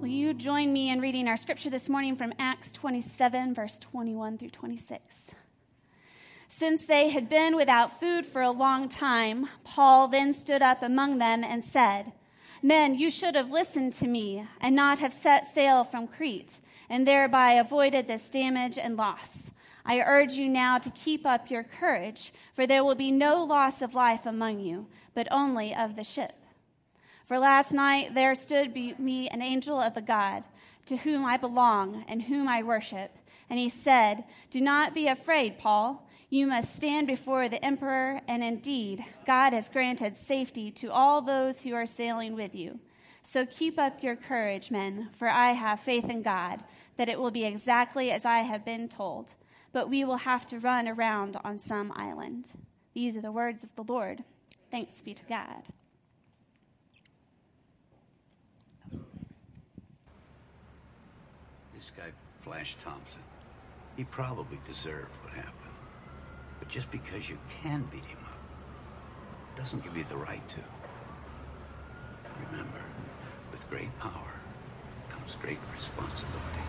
Will 0.00 0.08
you 0.08 0.34
join 0.34 0.74
me 0.74 0.90
in 0.90 1.00
reading 1.00 1.26
our 1.26 1.38
scripture 1.38 1.70
this 1.70 1.88
morning 1.88 2.16
from 2.16 2.34
Acts 2.38 2.70
27, 2.72 3.54
verse 3.54 3.78
21 3.78 4.36
through 4.36 4.50
26? 4.50 5.16
Since 6.50 6.84
they 6.84 7.08
had 7.08 7.30
been 7.30 7.56
without 7.56 7.98
food 7.98 8.26
for 8.26 8.42
a 8.42 8.50
long 8.50 8.90
time, 8.90 9.48
Paul 9.64 10.08
then 10.08 10.34
stood 10.34 10.60
up 10.60 10.82
among 10.82 11.16
them 11.16 11.42
and 11.42 11.64
said, 11.64 12.12
Men, 12.62 12.94
you 12.94 13.10
should 13.10 13.34
have 13.34 13.50
listened 13.50 13.94
to 13.94 14.06
me 14.06 14.46
and 14.60 14.76
not 14.76 14.98
have 14.98 15.14
set 15.14 15.54
sail 15.54 15.82
from 15.82 16.06
Crete, 16.06 16.60
and 16.90 17.08
thereby 17.08 17.52
avoided 17.52 18.06
this 18.06 18.28
damage 18.28 18.76
and 18.76 18.98
loss. 18.98 19.48
I 19.86 20.00
urge 20.00 20.34
you 20.34 20.46
now 20.46 20.76
to 20.76 20.90
keep 20.90 21.24
up 21.24 21.50
your 21.50 21.64
courage, 21.64 22.34
for 22.54 22.66
there 22.66 22.84
will 22.84 22.94
be 22.96 23.10
no 23.10 23.42
loss 23.42 23.80
of 23.80 23.94
life 23.94 24.26
among 24.26 24.60
you, 24.60 24.88
but 25.14 25.26
only 25.30 25.74
of 25.74 25.96
the 25.96 26.04
ship. 26.04 26.34
For 27.26 27.38
last 27.38 27.72
night 27.72 28.14
there 28.14 28.34
stood 28.34 28.74
me 28.74 29.28
an 29.28 29.42
angel 29.42 29.80
of 29.80 29.94
the 29.94 30.00
God, 30.00 30.44
to 30.86 30.96
whom 30.96 31.24
I 31.24 31.36
belong 31.36 32.04
and 32.06 32.22
whom 32.22 32.46
I 32.48 32.62
worship. 32.62 33.16
And 33.50 33.58
he 33.58 33.68
said, 33.68 34.24
Do 34.50 34.60
not 34.60 34.94
be 34.94 35.08
afraid, 35.08 35.58
Paul. 35.58 36.06
You 36.30 36.46
must 36.46 36.76
stand 36.76 37.06
before 37.06 37.48
the 37.48 37.64
emperor, 37.64 38.20
and 38.26 38.42
indeed, 38.42 39.04
God 39.26 39.52
has 39.52 39.68
granted 39.68 40.16
safety 40.26 40.70
to 40.72 40.92
all 40.92 41.22
those 41.22 41.62
who 41.62 41.74
are 41.74 41.86
sailing 41.86 42.34
with 42.34 42.54
you. 42.54 42.80
So 43.22 43.46
keep 43.46 43.78
up 43.78 44.02
your 44.02 44.16
courage, 44.16 44.70
men, 44.70 45.10
for 45.16 45.28
I 45.28 45.52
have 45.52 45.80
faith 45.80 46.08
in 46.08 46.22
God 46.22 46.62
that 46.96 47.08
it 47.08 47.18
will 47.20 47.30
be 47.30 47.44
exactly 47.44 48.10
as 48.10 48.24
I 48.24 48.38
have 48.38 48.64
been 48.64 48.88
told. 48.88 49.32
But 49.72 49.90
we 49.90 50.04
will 50.04 50.16
have 50.16 50.46
to 50.46 50.58
run 50.58 50.88
around 50.88 51.38
on 51.44 51.58
some 51.58 51.92
island. 51.94 52.48
These 52.94 53.16
are 53.16 53.22
the 53.22 53.32
words 53.32 53.62
of 53.62 53.74
the 53.74 53.84
Lord. 53.84 54.24
Thanks 54.70 54.94
be 55.04 55.12
to 55.14 55.24
God. 55.24 55.62
This 61.86 62.04
guy, 62.04 62.10
Flash 62.40 62.74
Thompson, 62.82 63.22
he 63.96 64.02
probably 64.02 64.58
deserved 64.66 65.14
what 65.22 65.32
happened. 65.32 65.70
But 66.58 66.66
just 66.66 66.90
because 66.90 67.28
you 67.28 67.38
can 67.62 67.88
beat 67.92 68.04
him 68.04 68.18
up 68.24 68.38
doesn't 69.56 69.84
give 69.84 69.96
you 69.96 70.02
the 70.08 70.16
right 70.16 70.42
to. 70.48 70.58
Remember, 72.50 72.80
with 73.52 73.70
great 73.70 73.96
power 74.00 74.32
comes 75.10 75.36
great 75.36 75.60
responsibility. 75.76 76.66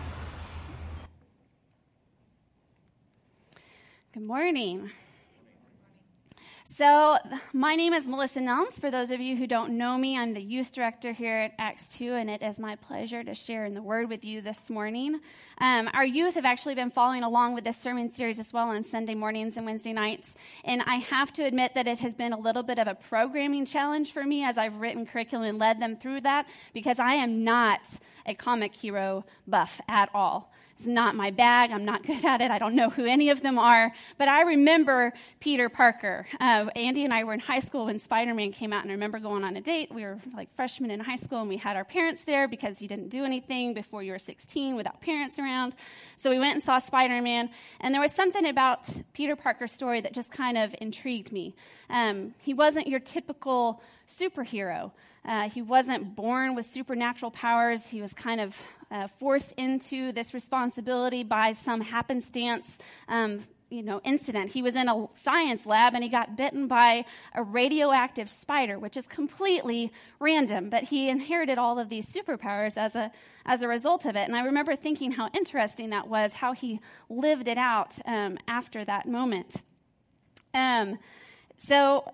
Good 4.14 4.22
morning. 4.22 4.92
So, 6.78 7.18
my 7.52 7.74
name 7.74 7.92
is 7.92 8.06
Melissa 8.06 8.38
Nelms. 8.38 8.74
For 8.80 8.88
those 8.88 9.10
of 9.10 9.20
you 9.20 9.34
who 9.34 9.48
don't 9.48 9.76
know 9.76 9.98
me, 9.98 10.16
I'm 10.16 10.32
the 10.32 10.40
youth 10.40 10.70
director 10.70 11.10
here 11.10 11.36
at 11.36 11.54
Acts 11.58 11.92
2, 11.96 12.14
and 12.14 12.30
it 12.30 12.40
is 12.40 12.56
my 12.56 12.76
pleasure 12.76 13.24
to 13.24 13.34
share 13.34 13.64
in 13.64 13.74
the 13.74 13.82
word 13.82 14.08
with 14.08 14.24
you 14.24 14.40
this 14.40 14.70
morning. 14.70 15.18
Um, 15.60 15.90
our 15.92 16.04
youth 16.04 16.34
have 16.34 16.44
actually 16.44 16.76
been 16.76 16.90
following 16.90 17.24
along 17.24 17.54
with 17.54 17.64
this 17.64 17.76
sermon 17.76 18.12
series 18.12 18.38
as 18.38 18.52
well 18.52 18.68
on 18.68 18.84
Sunday 18.84 19.16
mornings 19.16 19.56
and 19.56 19.66
Wednesday 19.66 19.92
nights, 19.92 20.28
and 20.64 20.82
I 20.82 20.96
have 20.96 21.32
to 21.32 21.44
admit 21.44 21.74
that 21.74 21.88
it 21.88 21.98
has 21.98 22.14
been 22.14 22.32
a 22.32 22.38
little 22.38 22.62
bit 22.62 22.78
of 22.78 22.86
a 22.86 22.94
programming 22.94 23.66
challenge 23.66 24.12
for 24.12 24.24
me 24.24 24.44
as 24.44 24.56
I've 24.56 24.76
written 24.76 25.04
curriculum 25.04 25.48
and 25.48 25.58
led 25.58 25.80
them 25.80 25.96
through 25.96 26.20
that 26.20 26.46
because 26.72 27.00
I 27.00 27.14
am 27.14 27.42
not 27.42 27.80
a 28.24 28.34
comic 28.34 28.74
hero 28.74 29.24
buff 29.48 29.80
at 29.88 30.10
all. 30.14 30.52
It's 30.78 30.86
not 30.86 31.16
my 31.16 31.32
bag. 31.32 31.72
I'm 31.72 31.84
not 31.84 32.02
good 32.06 32.24
at 32.24 32.40
it. 32.40 32.50
I 32.50 32.58
don't 32.58 32.74
know 32.74 32.90
who 32.90 33.04
any 33.04 33.30
of 33.30 33.42
them 33.42 33.58
are. 33.58 33.92
But 34.16 34.28
I 34.28 34.42
remember 34.42 35.12
Peter 35.40 35.68
Parker. 35.68 36.26
Uh, 36.40 36.66
Andy 36.76 37.04
and 37.04 37.12
I 37.12 37.24
were 37.24 37.32
in 37.32 37.40
high 37.40 37.58
school 37.58 37.86
when 37.86 37.98
Spider 37.98 38.32
Man 38.32 38.52
came 38.52 38.72
out, 38.72 38.82
and 38.82 38.90
I 38.90 38.94
remember 38.94 39.18
going 39.18 39.42
on 39.42 39.56
a 39.56 39.60
date. 39.60 39.92
We 39.92 40.02
were 40.02 40.20
like 40.36 40.54
freshmen 40.54 40.90
in 40.90 41.00
high 41.00 41.16
school, 41.16 41.40
and 41.40 41.48
we 41.48 41.56
had 41.56 41.76
our 41.76 41.84
parents 41.84 42.22
there 42.24 42.46
because 42.46 42.80
you 42.80 42.86
didn't 42.86 43.08
do 43.08 43.24
anything 43.24 43.74
before 43.74 44.02
you 44.02 44.12
were 44.12 44.18
16 44.18 44.76
without 44.76 45.00
parents 45.00 45.38
around. 45.38 45.47
So 46.20 46.30
we 46.30 46.38
went 46.38 46.54
and 46.56 46.64
saw 46.64 46.78
Spider 46.78 47.22
Man, 47.22 47.50
and 47.80 47.94
there 47.94 48.00
was 48.00 48.12
something 48.12 48.46
about 48.46 48.88
Peter 49.12 49.36
Parker's 49.36 49.72
story 49.72 50.00
that 50.00 50.12
just 50.12 50.30
kind 50.30 50.58
of 50.58 50.74
intrigued 50.80 51.32
me. 51.32 51.54
Um, 51.90 52.34
he 52.40 52.54
wasn't 52.54 52.86
your 52.86 53.00
typical 53.00 53.82
superhero. 54.08 54.90
Uh, 55.24 55.48
he 55.48 55.62
wasn't 55.62 56.16
born 56.16 56.54
with 56.54 56.66
supernatural 56.66 57.30
powers. 57.30 57.86
He 57.86 58.00
was 58.00 58.12
kind 58.12 58.40
of 58.40 58.56
uh, 58.90 59.06
forced 59.06 59.52
into 59.52 60.12
this 60.12 60.34
responsibility 60.34 61.22
by 61.22 61.52
some 61.52 61.80
happenstance. 61.80 62.78
Um, 63.08 63.44
you 63.70 63.82
know, 63.82 64.00
incident. 64.04 64.50
He 64.50 64.62
was 64.62 64.74
in 64.74 64.88
a 64.88 65.06
science 65.22 65.66
lab 65.66 65.94
and 65.94 66.02
he 66.02 66.08
got 66.08 66.36
bitten 66.36 66.68
by 66.68 67.04
a 67.34 67.42
radioactive 67.42 68.30
spider, 68.30 68.78
which 68.78 68.96
is 68.96 69.06
completely 69.06 69.92
random. 70.18 70.70
But 70.70 70.84
he 70.84 71.08
inherited 71.08 71.58
all 71.58 71.78
of 71.78 71.88
these 71.88 72.06
superpowers 72.06 72.76
as 72.76 72.94
a 72.94 73.10
as 73.44 73.62
a 73.62 73.68
result 73.68 74.04
of 74.04 74.16
it. 74.16 74.28
And 74.28 74.36
I 74.36 74.42
remember 74.42 74.76
thinking 74.76 75.12
how 75.12 75.30
interesting 75.34 75.90
that 75.90 76.08
was, 76.08 76.32
how 76.34 76.52
he 76.52 76.80
lived 77.08 77.48
it 77.48 77.58
out 77.58 77.98
um, 78.04 78.38
after 78.46 78.84
that 78.84 79.06
moment. 79.08 79.56
Um, 80.54 80.98
so 81.56 82.12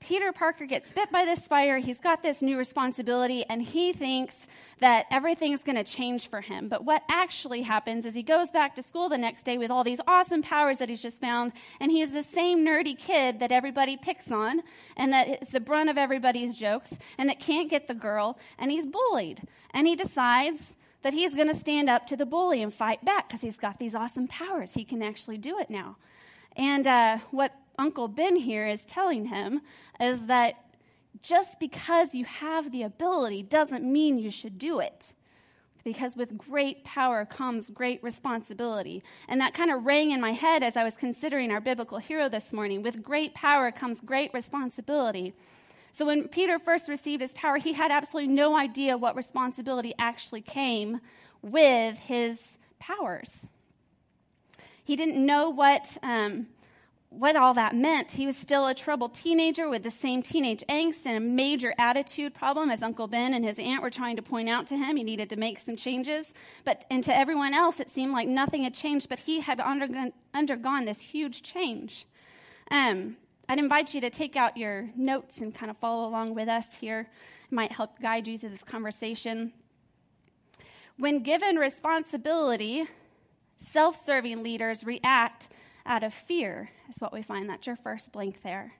Peter 0.00 0.32
Parker 0.32 0.66
gets 0.66 0.90
bit 0.90 1.12
by 1.12 1.24
this 1.24 1.38
spider. 1.44 1.78
He's 1.78 2.00
got 2.00 2.22
this 2.22 2.42
new 2.42 2.58
responsibility, 2.58 3.44
and 3.48 3.62
he 3.62 3.92
thinks 3.92 4.34
that 4.82 5.06
everything's 5.12 5.62
going 5.62 5.76
to 5.76 5.84
change 5.84 6.28
for 6.28 6.40
him. 6.40 6.68
But 6.68 6.84
what 6.84 7.02
actually 7.08 7.62
happens 7.62 8.04
is 8.04 8.14
he 8.14 8.22
goes 8.24 8.50
back 8.50 8.74
to 8.74 8.82
school 8.82 9.08
the 9.08 9.16
next 9.16 9.44
day 9.44 9.56
with 9.56 9.70
all 9.70 9.84
these 9.84 10.00
awesome 10.08 10.42
powers 10.42 10.78
that 10.78 10.88
he's 10.88 11.00
just 11.00 11.20
found, 11.20 11.52
and 11.80 11.92
he's 11.92 12.10
the 12.10 12.24
same 12.24 12.66
nerdy 12.66 12.98
kid 12.98 13.38
that 13.38 13.52
everybody 13.52 13.96
picks 13.96 14.30
on, 14.30 14.60
and 14.96 15.12
that 15.12 15.42
is 15.42 15.48
the 15.50 15.60
brunt 15.60 15.88
of 15.88 15.96
everybody's 15.96 16.56
jokes, 16.56 16.90
and 17.16 17.28
that 17.28 17.38
can't 17.38 17.70
get 17.70 17.86
the 17.86 17.94
girl, 17.94 18.38
and 18.58 18.72
he's 18.72 18.84
bullied. 18.84 19.46
And 19.72 19.86
he 19.86 19.94
decides 19.94 20.60
that 21.02 21.12
he's 21.12 21.34
going 21.34 21.48
to 21.48 21.58
stand 21.58 21.88
up 21.88 22.06
to 22.08 22.16
the 22.16 22.26
bully 22.26 22.60
and 22.60 22.74
fight 22.74 23.04
back 23.04 23.28
because 23.28 23.40
he's 23.40 23.58
got 23.58 23.78
these 23.78 23.94
awesome 23.94 24.26
powers. 24.26 24.74
He 24.74 24.84
can 24.84 25.00
actually 25.00 25.38
do 25.38 25.58
it 25.60 25.70
now. 25.70 25.96
And 26.56 26.88
uh, 26.88 27.18
what 27.30 27.54
Uncle 27.78 28.08
Ben 28.08 28.34
here 28.34 28.66
is 28.66 28.84
telling 28.84 29.26
him 29.26 29.60
is 30.00 30.26
that 30.26 30.56
just 31.22 31.60
because 31.60 32.14
you 32.14 32.24
have 32.24 32.72
the 32.72 32.82
ability 32.82 33.42
doesn't 33.42 33.84
mean 33.84 34.18
you 34.18 34.30
should 34.30 34.58
do 34.58 34.80
it. 34.80 35.12
Because 35.84 36.14
with 36.14 36.38
great 36.38 36.84
power 36.84 37.24
comes 37.24 37.68
great 37.70 38.02
responsibility. 38.04 39.02
And 39.28 39.40
that 39.40 39.54
kind 39.54 39.70
of 39.70 39.84
rang 39.84 40.12
in 40.12 40.20
my 40.20 40.32
head 40.32 40.62
as 40.62 40.76
I 40.76 40.84
was 40.84 40.94
considering 40.96 41.50
our 41.50 41.60
biblical 41.60 41.98
hero 41.98 42.28
this 42.28 42.52
morning. 42.52 42.82
With 42.82 43.02
great 43.02 43.34
power 43.34 43.72
comes 43.72 44.00
great 44.00 44.32
responsibility. 44.32 45.34
So 45.92 46.06
when 46.06 46.28
Peter 46.28 46.58
first 46.58 46.88
received 46.88 47.20
his 47.20 47.32
power, 47.32 47.58
he 47.58 47.72
had 47.72 47.90
absolutely 47.90 48.32
no 48.32 48.56
idea 48.56 48.96
what 48.96 49.16
responsibility 49.16 49.92
actually 49.98 50.40
came 50.40 51.00
with 51.42 51.98
his 51.98 52.38
powers. 52.78 53.32
He 54.84 54.96
didn't 54.96 55.24
know 55.24 55.50
what. 55.50 55.98
Um, 56.02 56.46
what 57.12 57.36
all 57.36 57.54
that 57.54 57.74
meant. 57.74 58.10
He 58.10 58.26
was 58.26 58.36
still 58.36 58.66
a 58.66 58.74
troubled 58.74 59.14
teenager 59.14 59.68
with 59.68 59.82
the 59.82 59.90
same 59.90 60.22
teenage 60.22 60.64
angst 60.68 61.04
and 61.04 61.16
a 61.16 61.20
major 61.20 61.74
attitude 61.78 62.34
problem 62.34 62.70
as 62.70 62.82
Uncle 62.82 63.06
Ben 63.06 63.34
and 63.34 63.44
his 63.44 63.58
aunt 63.58 63.82
were 63.82 63.90
trying 63.90 64.16
to 64.16 64.22
point 64.22 64.48
out 64.48 64.66
to 64.68 64.76
him. 64.76 64.96
He 64.96 65.04
needed 65.04 65.28
to 65.30 65.36
make 65.36 65.60
some 65.60 65.76
changes. 65.76 66.26
But, 66.64 66.84
and 66.90 67.04
to 67.04 67.16
everyone 67.16 67.54
else, 67.54 67.80
it 67.80 67.90
seemed 67.90 68.12
like 68.12 68.28
nothing 68.28 68.64
had 68.64 68.74
changed, 68.74 69.08
but 69.08 69.20
he 69.20 69.40
had 69.40 69.60
undergone, 69.60 70.12
undergone 70.32 70.86
this 70.86 71.00
huge 71.00 71.42
change. 71.42 72.06
Um, 72.70 73.16
I'd 73.48 73.58
invite 73.58 73.92
you 73.92 74.00
to 74.00 74.10
take 74.10 74.34
out 74.34 74.56
your 74.56 74.88
notes 74.96 75.38
and 75.38 75.54
kind 75.54 75.70
of 75.70 75.76
follow 75.76 76.08
along 76.08 76.34
with 76.34 76.48
us 76.48 76.64
here. 76.80 77.10
It 77.44 77.52
might 77.52 77.72
help 77.72 78.00
guide 78.00 78.26
you 78.26 78.38
through 78.38 78.50
this 78.50 78.64
conversation. 78.64 79.52
When 80.96 81.22
given 81.22 81.56
responsibility, 81.56 82.86
self 83.70 84.02
serving 84.04 84.42
leaders 84.42 84.84
react 84.84 85.48
out 85.86 86.02
of 86.02 86.14
fear, 86.14 86.70
is 86.88 86.96
what 86.98 87.12
we 87.12 87.22
find. 87.22 87.48
That's 87.48 87.66
your 87.66 87.76
first 87.76 88.12
blank 88.12 88.42
there. 88.42 88.74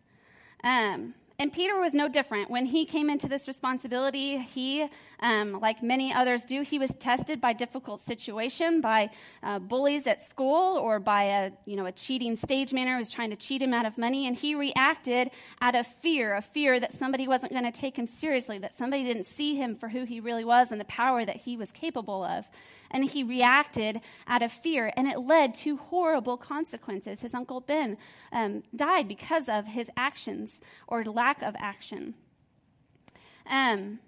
Um, 0.65 1.15
and 1.39 1.53
Peter 1.53 1.81
was 1.81 1.93
no 1.93 2.09
different. 2.09 2.51
When 2.51 2.67
he 2.67 2.85
came 2.85 3.11
into 3.11 3.27
this 3.27 3.49
responsibility, 3.49 4.39
he, 4.39 4.87
um, 5.19 5.59
like 5.61 5.83
many 5.83 6.13
others 6.13 6.45
do, 6.45 6.63
he 6.63 6.79
was 6.79 6.95
tested 6.97 7.41
by 7.41 7.53
difficult 7.53 8.07
situation, 8.07 8.81
by 8.81 9.11
uh, 9.43 9.59
bullies 9.59 10.07
at 10.07 10.23
school, 10.23 10.79
or 10.79 11.01
by 11.01 11.25
a 11.25 11.51
you 11.65 11.75
know 11.75 11.87
a 11.87 11.91
cheating 11.91 12.37
stage 12.37 12.73
manager 12.73 12.93
who 12.93 12.99
was 13.01 13.11
trying 13.11 13.31
to 13.31 13.37
cheat 13.37 13.61
him 13.61 13.75
out 13.75 13.87
of 13.87 13.99
money, 13.99 14.29
and 14.29 14.37
he 14.37 14.55
reacted 14.55 15.31
out 15.61 15.75
of 15.75 15.87
fear, 15.87 16.37
a 16.37 16.43
fear 16.43 16.79
that 16.79 16.97
somebody 16.97 17.27
wasn't 17.27 17.51
going 17.51 17.65
to 17.65 17.73
take 17.73 17.97
him 17.97 18.07
seriously, 18.07 18.59
that 18.59 18.77
somebody 18.79 19.03
didn't 19.03 19.27
see 19.27 19.57
him 19.57 19.75
for 19.75 19.89
who 19.89 20.05
he 20.05 20.21
really 20.21 20.45
was 20.45 20.71
and 20.71 20.81
the 20.81 20.85
power 20.85 21.25
that 21.25 21.39
he 21.39 21.57
was 21.57 21.73
capable 21.73 22.23
of 22.23 22.45
and 22.93 23.11
he 23.11 23.25
reacted 23.25 24.01
out 24.27 24.43
of 24.43 24.53
fear, 24.53 24.93
and 24.97 25.09
it 25.09 25.19
led 25.19 25.55
to 25.57 25.77
horrible 25.77 26.37
consequences. 26.37 27.21
His 27.21 27.35
uncle 27.35 27.61
Ben 27.61 27.97
um, 28.33 28.63
died 28.77 29.09
because 29.09 29.49
of 29.49 29.67
his 29.67 29.89
actions 29.97 30.61
or 30.87 31.05
lack 31.05 31.43
of 31.43 31.55
action. 31.59 32.15
Um, 33.51 33.99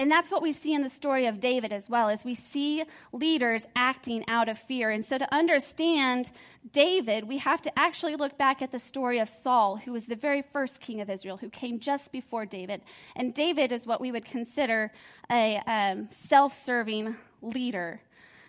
And 0.00 0.10
that's 0.10 0.30
what 0.30 0.42
we 0.42 0.52
see 0.52 0.74
in 0.74 0.82
the 0.82 0.90
story 0.90 1.26
of 1.26 1.40
David 1.40 1.72
as 1.72 1.88
well, 1.88 2.08
as 2.08 2.24
we 2.24 2.36
see 2.36 2.84
leaders 3.12 3.62
acting 3.74 4.22
out 4.28 4.48
of 4.48 4.56
fear. 4.56 4.90
And 4.90 5.04
so 5.04 5.18
to 5.18 5.34
understand 5.34 6.30
David, 6.72 7.24
we 7.24 7.38
have 7.38 7.60
to 7.62 7.72
actually 7.76 8.14
look 8.14 8.38
back 8.38 8.62
at 8.62 8.70
the 8.70 8.78
story 8.78 9.18
of 9.18 9.28
Saul, 9.28 9.76
who 9.76 9.92
was 9.92 10.06
the 10.06 10.14
very 10.14 10.42
first 10.42 10.78
king 10.78 11.00
of 11.00 11.10
Israel, 11.10 11.36
who 11.36 11.50
came 11.50 11.80
just 11.80 12.12
before 12.12 12.46
David. 12.46 12.80
And 13.16 13.34
David 13.34 13.72
is 13.72 13.86
what 13.86 14.00
we 14.00 14.12
would 14.12 14.24
consider 14.24 14.92
a 15.32 15.60
um, 15.66 16.08
self 16.28 16.54
serving 16.64 17.16
leader. 17.42 18.00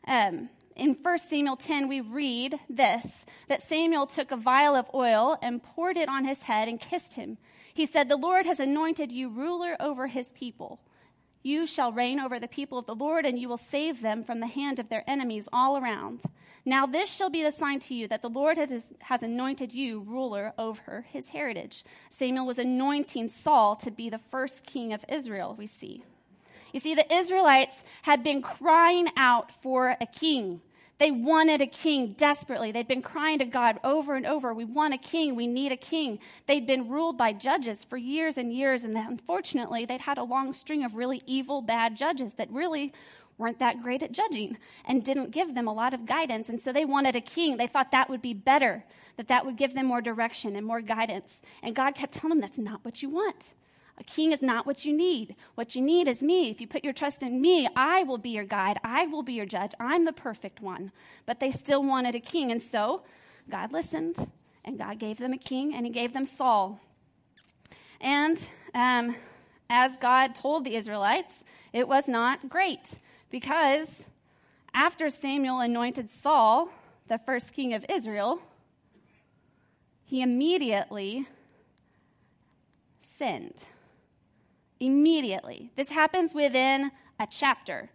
Um, 0.08 0.50
in 0.76 0.96
1 1.02 1.18
Samuel 1.20 1.58
10, 1.58 1.88
we 1.88 2.02
read 2.02 2.60
this 2.70 3.06
that 3.50 3.68
Samuel 3.68 4.08
took 4.08 4.32
a 4.32 4.38
vial 4.38 4.76
of 4.76 4.86
oil 4.94 5.38
and 5.42 5.62
poured 5.62 5.98
it 5.98 6.08
on 6.08 6.24
his 6.24 6.44
head 6.44 6.68
and 6.68 6.80
kissed 6.80 7.16
him. 7.16 7.38
He 7.74 7.86
said, 7.86 8.08
The 8.08 8.16
Lord 8.16 8.46
has 8.46 8.60
anointed 8.60 9.12
you 9.12 9.30
ruler 9.30 9.76
over 9.80 10.08
his 10.08 10.28
people. 10.34 10.80
You 11.42 11.66
shall 11.66 11.92
reign 11.92 12.20
over 12.20 12.40
the 12.40 12.48
people 12.48 12.78
of 12.78 12.86
the 12.86 12.96
Lord, 12.96 13.26
and 13.26 13.40
you 13.40 13.48
will 13.48 13.60
save 13.72 14.02
them 14.02 14.24
from 14.24 14.40
the 14.40 14.48
hand 14.48 14.80
of 14.80 14.90
their 14.90 15.10
enemies 15.10 15.48
all 15.54 15.78
around. 15.78 16.22
Now, 16.66 16.86
this 16.86 17.10
shall 17.10 17.30
be 17.30 17.44
the 17.44 17.52
sign 17.52 17.80
to 17.82 17.96
you 17.96 18.08
that 18.10 18.22
the 18.22 18.30
Lord 18.30 18.58
has, 18.58 18.84
has 19.00 19.24
anointed 19.24 19.74
you 19.74 20.02
ruler 20.02 20.54
over 20.58 21.06
his 21.10 21.30
heritage. 21.30 21.86
Samuel 22.18 22.46
was 22.46 22.60
anointing 22.60 23.32
Saul 23.44 23.78
to 23.78 23.92
be 23.92 24.10
the 24.10 24.20
first 24.20 24.66
king 24.66 24.92
of 24.92 25.06
Israel, 25.08 25.56
we 25.58 25.68
see. 25.68 26.04
You 26.74 26.80
see, 26.80 26.96
the 26.96 27.12
Israelites 27.14 27.84
had 28.04 28.24
been 28.24 28.42
crying 28.42 29.08
out 29.16 29.52
for 29.62 29.98
a 30.00 30.06
king. 30.06 30.62
They 31.00 31.12
wanted 31.12 31.62
a 31.62 31.68
king 31.68 32.14
desperately. 32.18 32.74
They'd 32.74 32.88
been 32.88 33.02
crying 33.02 33.40
to 33.40 33.46
God 33.46 33.80
over 33.86 34.16
and 34.16 34.26
over, 34.26 34.54
We 34.54 34.66
want 34.66 34.94
a 34.94 34.98
king. 34.98 35.36
We 35.36 35.48
need 35.48 35.72
a 35.72 35.78
king. 35.78 36.20
They'd 36.46 36.68
been 36.68 36.90
ruled 36.90 37.18
by 37.18 37.32
judges 37.32 37.86
for 37.86 37.96
years 37.96 38.38
and 38.38 38.54
years, 38.54 38.84
and 38.84 38.98
unfortunately, 38.98 39.86
they'd 39.86 40.02
had 40.02 40.18
a 40.18 40.24
long 40.24 40.54
string 40.54 40.84
of 40.84 40.96
really 40.96 41.24
evil, 41.26 41.62
bad 41.62 41.96
judges 41.96 42.34
that 42.34 42.52
really 42.52 42.92
weren't 43.38 43.60
that 43.60 43.82
great 43.82 44.04
at 44.04 44.12
judging 44.12 44.58
and 44.84 45.06
didn't 45.06 45.32
give 45.32 45.56
them 45.56 45.70
a 45.70 45.74
lot 45.74 45.94
of 45.94 46.06
guidance. 46.06 46.50
And 46.50 46.62
so 46.62 46.74
they 46.74 46.84
wanted 46.84 47.16
a 47.16 47.22
king. 47.22 47.56
They 47.56 47.68
thought 47.68 47.92
that 47.92 48.10
would 48.10 48.22
be 48.22 48.34
better, 48.34 48.84
that 49.16 49.30
that 49.30 49.46
would 49.46 49.56
give 49.56 49.74
them 49.74 49.86
more 49.86 50.02
direction 50.02 50.58
and 50.58 50.66
more 50.66 50.82
guidance. 50.82 51.40
And 51.64 51.74
God 51.74 51.96
kept 51.96 52.14
telling 52.14 52.30
them, 52.32 52.42
That's 52.42 52.60
not 52.60 52.84
what 52.84 53.02
you 53.02 53.10
want. 53.10 53.54
A 54.00 54.04
king 54.04 54.32
is 54.32 54.42
not 54.42 54.66
what 54.66 54.86
you 54.86 54.94
need. 54.94 55.36
What 55.56 55.76
you 55.76 55.82
need 55.82 56.08
is 56.08 56.22
me. 56.22 56.50
If 56.50 56.62
you 56.62 56.68
put 56.68 56.84
your 56.84 56.94
trust 56.94 57.22
in 57.22 57.42
me, 57.42 57.68
I 57.76 58.04
will 58.04 58.18
be 58.18 58.30
your 58.30 58.46
guide. 58.46 58.80
I 58.84 59.08
will 59.08 59.24
be 59.24 59.34
your 59.34 59.46
judge. 59.46 59.74
I'm 59.80 60.06
the 60.06 60.14
perfect 60.14 60.62
one. 60.62 60.92
But 61.26 61.40
they 61.40 61.52
still 61.52 61.84
wanted 61.84 62.16
a 62.16 62.20
king. 62.20 62.52
And 62.52 62.62
so 62.62 63.02
God 63.50 63.74
listened, 63.74 64.32
and 64.64 64.78
God 64.78 65.00
gave 65.00 65.18
them 65.18 65.34
a 65.34 65.38
king, 65.38 65.74
and 65.74 65.86
he 65.86 65.92
gave 65.92 66.14
them 66.14 66.26
Saul. 66.26 66.80
And 68.00 68.38
um, 68.74 69.16
as 69.70 69.92
God 70.00 70.36
told 70.36 70.64
the 70.64 70.76
Israelites, 70.76 71.44
it 71.74 71.88
was 71.88 72.08
not 72.08 72.50
great 72.50 72.98
because 73.30 73.88
after 74.74 75.10
Samuel 75.10 75.60
anointed 75.60 76.10
Saul, 76.24 76.70
the 77.08 77.20
first 77.20 77.52
king 77.54 77.74
of 77.74 77.86
Israel, 77.90 78.40
he 80.06 80.22
immediately 80.22 81.28
sinned 83.18 83.66
immediately. 84.80 85.72
This 85.76 85.90
happens 85.90 86.34
within 86.34 86.92
a 87.20 87.28
chapter. 87.30 87.90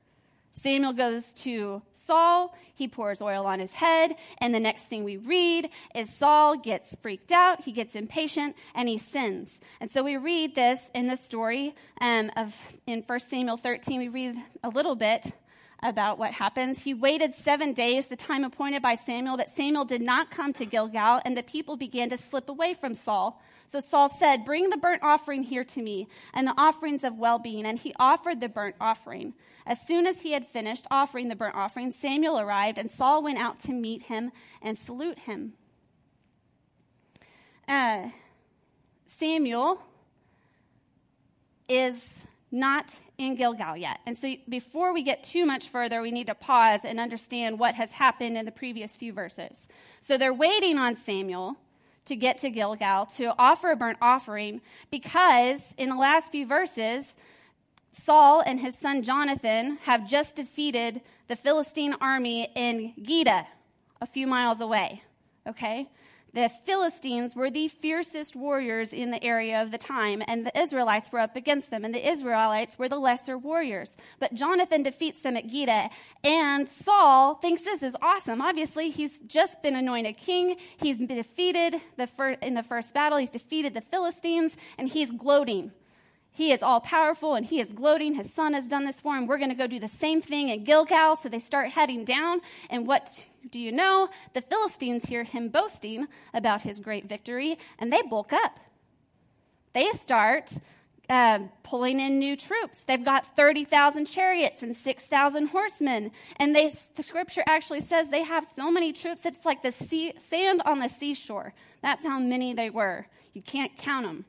Samuel 0.62 0.92
goes 0.92 1.24
to 1.36 1.82
Saul, 2.06 2.54
he 2.74 2.88
pours 2.88 3.22
oil 3.22 3.46
on 3.46 3.60
his 3.60 3.72
head, 3.72 4.16
and 4.38 4.54
the 4.54 4.60
next 4.60 4.84
thing 4.84 5.04
we 5.04 5.16
read 5.16 5.70
is 5.94 6.10
Saul 6.18 6.56
gets 6.56 6.88
freaked 7.00 7.32
out, 7.32 7.64
he 7.64 7.72
gets 7.72 7.94
impatient, 7.94 8.56
and 8.74 8.88
he 8.88 8.98
sins. 8.98 9.60
And 9.80 9.90
so 9.90 10.02
we 10.02 10.16
read 10.16 10.54
this 10.54 10.78
in 10.94 11.06
the 11.06 11.16
story 11.16 11.74
um, 12.00 12.30
of 12.36 12.54
in 12.86 13.02
1 13.06 13.20
Samuel 13.20 13.56
13. 13.56 14.00
We 14.00 14.08
read 14.08 14.36
a 14.62 14.68
little 14.68 14.96
bit 14.96 15.32
about 15.82 16.18
what 16.18 16.32
happens. 16.32 16.80
He 16.80 16.94
waited 16.94 17.34
seven 17.34 17.72
days, 17.72 18.06
the 18.06 18.16
time 18.16 18.44
appointed 18.44 18.82
by 18.82 18.94
Samuel, 18.94 19.36
but 19.36 19.54
Samuel 19.54 19.84
did 19.84 20.00
not 20.00 20.30
come 20.30 20.52
to 20.54 20.66
Gilgal, 20.66 21.20
and 21.24 21.36
the 21.36 21.42
people 21.42 21.76
began 21.76 22.10
to 22.10 22.16
slip 22.16 22.48
away 22.48 22.74
from 22.74 22.94
Saul. 22.94 23.40
So 23.66 23.80
Saul 23.80 24.14
said, 24.18 24.44
Bring 24.44 24.70
the 24.70 24.76
burnt 24.76 25.02
offering 25.02 25.42
here 25.42 25.64
to 25.64 25.82
me, 25.82 26.08
and 26.32 26.46
the 26.46 26.54
offerings 26.56 27.04
of 27.04 27.18
well 27.18 27.38
being. 27.38 27.66
And 27.66 27.78
he 27.78 27.94
offered 27.98 28.40
the 28.40 28.48
burnt 28.48 28.76
offering. 28.80 29.34
As 29.66 29.78
soon 29.86 30.06
as 30.06 30.20
he 30.22 30.32
had 30.32 30.46
finished 30.46 30.86
offering 30.90 31.28
the 31.28 31.36
burnt 31.36 31.56
offering, 31.56 31.92
Samuel 31.92 32.38
arrived, 32.38 32.78
and 32.78 32.90
Saul 32.90 33.22
went 33.22 33.38
out 33.38 33.60
to 33.60 33.72
meet 33.72 34.02
him 34.02 34.30
and 34.60 34.78
salute 34.78 35.20
him. 35.20 35.54
Uh, 37.66 38.10
Samuel 39.18 39.80
is 41.68 41.96
not 42.50 42.98
in 43.18 43.34
Gilgal 43.34 43.76
yet. 43.76 43.98
And 44.06 44.16
so 44.18 44.34
before 44.48 44.92
we 44.92 45.02
get 45.02 45.24
too 45.24 45.44
much 45.46 45.68
further, 45.68 46.02
we 46.02 46.10
need 46.10 46.26
to 46.28 46.34
pause 46.34 46.80
and 46.84 47.00
understand 47.00 47.58
what 47.58 47.74
has 47.74 47.92
happened 47.92 48.36
in 48.36 48.44
the 48.44 48.52
previous 48.52 48.96
few 48.96 49.12
verses. 49.12 49.56
So 50.00 50.18
they're 50.18 50.34
waiting 50.34 50.78
on 50.78 50.96
Samuel 50.96 51.56
to 52.06 52.16
get 52.16 52.38
to 52.38 52.50
Gilgal 52.50 53.06
to 53.16 53.34
offer 53.38 53.70
a 53.70 53.76
burnt 53.76 53.98
offering 54.00 54.60
because 54.90 55.60
in 55.78 55.88
the 55.88 55.96
last 55.96 56.30
few 56.30 56.46
verses, 56.46 57.04
Saul 58.04 58.42
and 58.44 58.60
his 58.60 58.74
son 58.80 59.02
Jonathan 59.02 59.78
have 59.84 60.08
just 60.08 60.36
defeated 60.36 61.00
the 61.28 61.36
Philistine 61.36 61.94
army 62.00 62.50
in 62.54 62.92
Geba, 63.00 63.46
a 64.00 64.06
few 64.06 64.26
miles 64.26 64.60
away. 64.60 65.02
Okay? 65.46 65.88
The 66.34 66.50
Philistines 66.66 67.36
were 67.36 67.48
the 67.48 67.68
fiercest 67.68 68.34
warriors 68.34 68.92
in 68.92 69.12
the 69.12 69.22
area 69.22 69.62
of 69.62 69.70
the 69.70 69.78
time, 69.78 70.20
and 70.26 70.44
the 70.44 70.60
Israelites 70.60 71.12
were 71.12 71.20
up 71.20 71.36
against 71.36 71.70
them, 71.70 71.84
and 71.84 71.94
the 71.94 72.10
Israelites 72.10 72.76
were 72.76 72.88
the 72.88 72.98
lesser 72.98 73.38
warriors. 73.38 73.92
But 74.18 74.34
Jonathan 74.34 74.82
defeats 74.82 75.20
them 75.20 75.36
at 75.36 75.46
Geba, 75.46 75.90
and 76.24 76.68
Saul 76.68 77.36
thinks 77.36 77.62
this 77.62 77.84
is 77.84 77.94
awesome. 78.02 78.42
Obviously, 78.42 78.90
he's 78.90 79.12
just 79.28 79.62
been 79.62 79.76
anointed 79.76 80.16
king. 80.16 80.56
He's 80.76 80.96
defeated 80.96 81.80
the 81.96 82.08
fir- 82.08 82.38
in 82.42 82.54
the 82.54 82.64
first 82.64 82.92
battle. 82.92 83.18
He's 83.18 83.30
defeated 83.30 83.72
the 83.72 83.80
Philistines, 83.80 84.56
and 84.76 84.88
he's 84.88 85.12
gloating. 85.12 85.70
He 86.32 86.50
is 86.50 86.64
all 86.64 86.80
powerful 86.80 87.36
and 87.36 87.46
he 87.46 87.60
is 87.60 87.68
gloating. 87.68 88.14
His 88.16 88.32
son 88.34 88.54
has 88.54 88.66
done 88.66 88.86
this 88.86 89.00
for 89.00 89.16
him. 89.16 89.28
We're 89.28 89.38
going 89.38 89.50
to 89.50 89.54
go 89.54 89.68
do 89.68 89.78
the 89.78 89.86
same 90.00 90.20
thing 90.20 90.50
at 90.50 90.64
Gilgal. 90.64 91.14
So 91.14 91.28
they 91.28 91.38
start 91.38 91.70
heading 91.70 92.04
down. 92.04 92.40
And 92.68 92.88
what 92.88 93.24
do 93.50 93.58
you 93.58 93.72
know? 93.72 94.08
The 94.32 94.40
Philistines 94.42 95.06
hear 95.06 95.24
him 95.24 95.48
boasting 95.48 96.06
about 96.32 96.62
his 96.62 96.78
great 96.80 97.08
victory 97.08 97.58
and 97.78 97.92
they 97.92 98.02
bulk 98.02 98.32
up. 98.32 98.58
They 99.72 99.90
start 99.92 100.52
uh, 101.08 101.40
pulling 101.62 102.00
in 102.00 102.18
new 102.18 102.36
troops. 102.36 102.78
They've 102.86 103.04
got 103.04 103.36
30,000 103.36 104.06
chariots 104.06 104.62
and 104.62 104.74
6,000 104.74 105.46
horsemen. 105.48 106.10
And 106.36 106.54
they, 106.54 106.74
the 106.96 107.02
scripture 107.02 107.42
actually 107.46 107.80
says 107.80 108.08
they 108.08 108.22
have 108.22 108.46
so 108.56 108.70
many 108.70 108.92
troops, 108.92 109.22
it's 109.24 109.44
like 109.44 109.62
the 109.62 109.72
sea, 109.72 110.14
sand 110.30 110.62
on 110.64 110.78
the 110.78 110.88
seashore. 110.88 111.52
That's 111.82 112.04
how 112.04 112.18
many 112.18 112.54
they 112.54 112.70
were. 112.70 113.06
You 113.34 113.42
can't 113.42 113.76
count 113.76 114.06
them. 114.06 114.24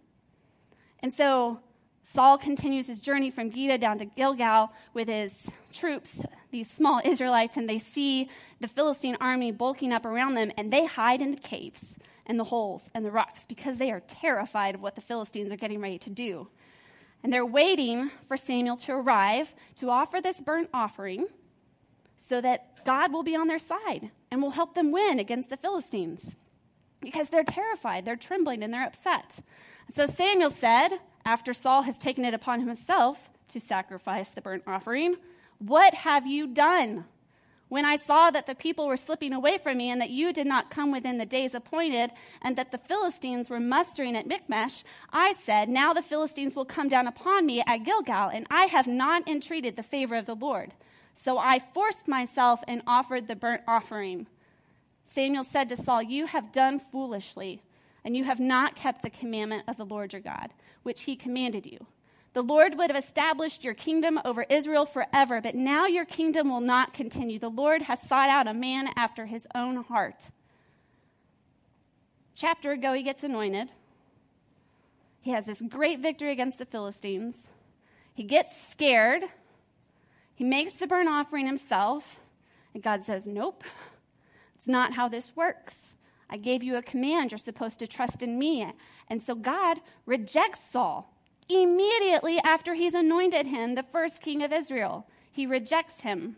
And 1.00 1.14
so 1.14 1.60
Saul 2.04 2.38
continues 2.38 2.88
his 2.88 3.00
journey 3.00 3.32
from 3.32 3.52
Geba 3.52 3.80
down 3.80 3.98
to 4.00 4.06
Gilgal 4.06 4.72
with 4.94 5.08
his 5.08 5.32
troops, 5.74 6.12
these 6.52 6.70
small 6.70 7.02
Israelites, 7.06 7.58
and 7.58 7.70
they 7.70 7.80
see 7.80 8.30
the 8.60 8.68
Philistine 8.68 9.18
army 9.20 9.52
bulking 9.52 9.92
up 9.92 10.06
around 10.06 10.36
them, 10.36 10.52
and 10.58 10.72
they 10.72 10.86
hide 10.86 11.22
in 11.22 11.32
the 11.32 11.38
caves 11.38 11.82
and 12.26 12.40
the 12.40 12.46
holes 12.46 12.84
and 12.94 13.06
the 13.06 13.12
rocks 13.12 13.46
because 13.48 13.78
they 13.78 13.92
are 13.92 14.02
terrified 14.02 14.76
of 14.76 14.82
what 14.82 14.96
the 14.96 15.02
Philistines 15.02 15.52
are 15.52 15.58
getting 15.58 15.82
ready 15.82 16.00
to 16.00 16.10
do. 16.10 16.48
And 17.24 17.32
they're 17.32 17.46
waiting 17.46 18.12
for 18.28 18.38
Samuel 18.38 18.78
to 18.78 18.94
arrive 18.94 19.54
to 19.78 19.90
offer 19.90 20.22
this 20.22 20.42
burnt 20.42 20.70
offering 20.74 21.28
so 22.18 22.42
that 22.42 22.84
God 22.86 23.12
will 23.12 23.24
be 23.24 23.36
on 23.36 23.48
their 23.48 23.60
side 23.60 24.12
and 24.32 24.42
will 24.42 24.52
help 24.52 24.76
them 24.76 24.92
win 24.92 25.20
against 25.20 25.50
the 25.50 25.58
Philistines 25.58 26.36
because 27.02 27.30
they're 27.30 27.44
terrified, 27.44 28.06
they're 28.06 28.16
trembling, 28.16 28.64
and 28.64 28.74
they're 28.74 28.86
upset. 28.86 29.40
So 29.96 30.08
Samuel 30.08 30.52
said, 30.52 31.00
after 31.26 31.54
Saul 31.54 31.84
has 31.84 31.98
taken 31.98 32.26
it 32.26 32.34
upon 32.34 32.62
himself 32.62 33.30
to 33.50 33.60
sacrifice 33.60 34.30
the 34.30 34.42
burnt 34.42 34.64
offering, 34.68 35.16
What 35.60 35.94
have 35.94 36.28
you 36.28 36.48
done? 36.48 37.06
When 37.68 37.84
I 37.84 37.98
saw 37.98 38.30
that 38.30 38.46
the 38.46 38.56
people 38.56 38.88
were 38.88 38.98
slipping 38.98 39.34
away 39.34 39.58
from 39.58 39.78
me, 39.78 39.90
and 39.90 40.00
that 40.00 40.12
you 40.12 40.32
did 40.32 40.46
not 40.46 40.70
come 40.70 40.92
within 40.92 41.18
the 41.18 41.26
days 41.26 41.56
appointed, 41.56 42.12
and 42.42 42.56
that 42.58 42.72
the 42.72 42.78
Philistines 42.78 43.50
were 43.50 43.60
mustering 43.60 44.16
at 44.16 44.28
Michmash, 44.28 44.84
I 45.12 45.34
said, 45.34 45.68
Now 45.68 45.92
the 45.92 46.04
Philistines 46.04 46.56
will 46.56 46.66
come 46.66 46.88
down 46.88 47.08
upon 47.08 47.46
me 47.46 47.64
at 47.66 47.84
Gilgal, 47.84 48.30
and 48.30 48.46
I 48.52 48.66
have 48.66 48.88
not 48.88 49.28
entreated 49.28 49.76
the 49.76 49.84
favor 49.84 50.16
of 50.16 50.28
the 50.28 50.36
Lord. 50.36 50.74
So 51.16 51.38
I 51.38 51.60
forced 51.74 52.08
myself 52.08 52.60
and 52.68 52.84
offered 52.86 53.28
the 53.28 53.36
burnt 53.36 53.64
offering. 53.68 54.28
Samuel 55.08 55.46
said 55.46 55.70
to 55.70 55.82
Saul, 55.82 56.04
You 56.04 56.28
have 56.28 56.52
done 56.52 56.80
foolishly 56.80 57.62
and 58.06 58.16
you 58.16 58.24
have 58.24 58.40
not 58.40 58.76
kept 58.76 59.02
the 59.02 59.10
commandment 59.10 59.64
of 59.68 59.78
the 59.78 59.86
Lord 59.86 60.14
your 60.14 60.22
God, 60.22 60.52
which 60.84 61.04
he 61.04 61.16
commanded 61.16 61.66
you. 61.66 61.88
The 62.36 62.44
Lord 62.44 62.78
would 62.78 62.92
have 62.92 63.02
established 63.02 63.64
your 63.64 63.74
kingdom 63.74 64.20
over 64.26 64.44
Israel 64.50 64.86
forever, 64.86 65.40
but 65.40 65.56
now 65.56 65.86
your 65.86 66.04
kingdom 66.04 66.50
will 66.50 66.60
not 66.60 66.94
continue. 66.94 67.40
The 67.40 67.48
Lord 67.48 67.84
has 67.84 67.98
sought 68.10 68.28
out 68.28 68.46
a 68.46 68.54
man 68.54 68.90
after 68.98 69.26
his 69.26 69.48
own 69.56 69.86
heart. 69.86 70.32
Chapter 72.36 72.74
ago, 72.74 72.92
he 72.92 73.04
gets 73.04 73.24
anointed. 73.24 73.72
He 75.22 75.32
has 75.32 75.46
this 75.46 75.62
great 75.62 76.02
victory 76.02 76.34
against 76.34 76.58
the 76.58 76.66
Philistines. 76.66 77.36
He 78.14 78.24
gets 78.24 78.54
scared. 78.70 79.24
He 80.36 80.44
makes 80.44 80.74
the 80.74 80.88
burnt 80.88 81.08
offering 81.08 81.46
himself. 81.46 82.20
And 82.74 82.84
God 82.84 83.06
says, 83.06 83.26
Nope, 83.26 83.64
it's 84.58 84.68
not 84.68 84.92
how 84.92 85.08
this 85.08 85.38
works. 85.38 85.78
I 86.30 86.36
gave 86.36 86.64
you 86.64 86.76
a 86.76 86.82
command. 86.82 87.32
You're 87.32 87.38
supposed 87.38 87.80
to 87.80 87.88
trust 87.88 88.22
in 88.22 88.38
me. 88.38 88.70
And 89.08 89.24
so 89.24 89.36
God 89.36 89.80
rejects 90.06 90.60
Saul 90.70 91.15
immediately 91.50 92.40
after 92.40 92.74
he's 92.74 92.94
anointed 92.94 93.48
him 93.48 93.76
the 93.76 93.84
first 93.84 94.22
king 94.22 94.42
of 94.42 94.52
Israel. 94.52 95.08
He 95.32 95.46
rejects 95.46 96.02
him. 96.02 96.38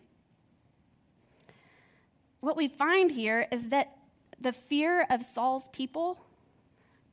What 2.39 2.57
we 2.57 2.67
find 2.67 3.11
here 3.11 3.47
is 3.51 3.69
that 3.69 3.97
the 4.39 4.53
fear 4.53 5.05
of 5.09 5.23
Saul's 5.23 5.67
people 5.71 6.19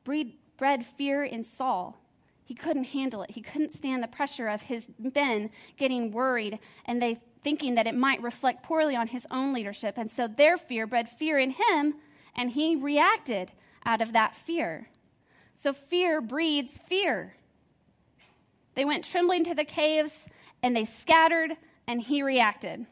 bred 0.03 0.85
fear 0.85 1.23
in 1.23 1.43
Saul. 1.43 1.97
He 2.43 2.53
couldn't 2.53 2.85
handle 2.85 3.23
it. 3.23 3.31
He 3.31 3.41
couldn't 3.41 3.75
stand 3.75 4.03
the 4.03 4.07
pressure 4.07 4.47
of 4.47 4.63
his 4.63 4.85
men 4.99 5.49
getting 5.77 6.11
worried 6.11 6.59
and 6.85 7.01
they 7.01 7.19
thinking 7.45 7.75
that 7.75 7.85
it 7.85 7.95
might 7.95 8.21
reflect 8.23 8.63
poorly 8.63 8.95
on 8.95 9.07
his 9.07 9.27
own 9.29 9.53
leadership. 9.53 9.95
And 9.97 10.11
so 10.11 10.27
their 10.27 10.57
fear 10.57 10.87
bred 10.87 11.07
fear 11.07 11.37
in 11.37 11.51
him, 11.51 11.93
and 12.35 12.51
he 12.51 12.75
reacted 12.75 13.51
out 13.85 14.01
of 14.01 14.13
that 14.13 14.35
fear. 14.35 14.89
So 15.55 15.71
fear 15.71 16.21
breeds 16.21 16.71
fear. 16.89 17.35
They 18.75 18.85
went 18.85 19.05
trembling 19.05 19.43
to 19.45 19.55
the 19.55 19.65
caves 19.65 20.11
and 20.61 20.75
they 20.75 20.85
scattered, 20.85 21.57
and 21.87 22.01
he 22.01 22.23
reacted. 22.23 22.87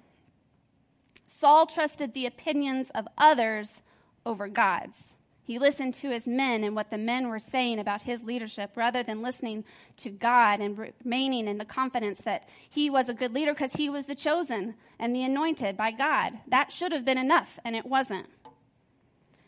Saul 1.25 1.65
trusted 1.65 2.13
the 2.13 2.27
opinions 2.27 2.89
of 2.93 3.07
others 3.17 3.81
over 4.25 4.47
God's. 4.47 5.15
He 5.45 5.59
listened 5.59 5.93
to 5.95 6.09
his 6.09 6.25
men 6.25 6.63
and 6.63 6.75
what 6.75 6.89
the 6.89 6.97
men 6.97 7.27
were 7.27 7.39
saying 7.39 7.79
about 7.79 8.03
his 8.03 8.23
leadership 8.23 8.71
rather 8.75 9.03
than 9.03 9.21
listening 9.21 9.65
to 9.97 10.09
God 10.09 10.61
and 10.61 10.77
remaining 10.77 11.47
in 11.47 11.57
the 11.57 11.65
confidence 11.65 12.19
that 12.19 12.47
he 12.69 12.89
was 12.89 13.09
a 13.09 13.13
good 13.13 13.33
leader 13.33 13.53
because 13.53 13.73
he 13.73 13.89
was 13.89 14.05
the 14.05 14.15
chosen 14.15 14.75
and 14.99 15.13
the 15.13 15.23
anointed 15.23 15.75
by 15.75 15.91
God. 15.91 16.33
That 16.47 16.71
should 16.71 16.93
have 16.93 17.03
been 17.03 17.17
enough, 17.17 17.59
and 17.65 17.75
it 17.75 17.85
wasn't. 17.85 18.27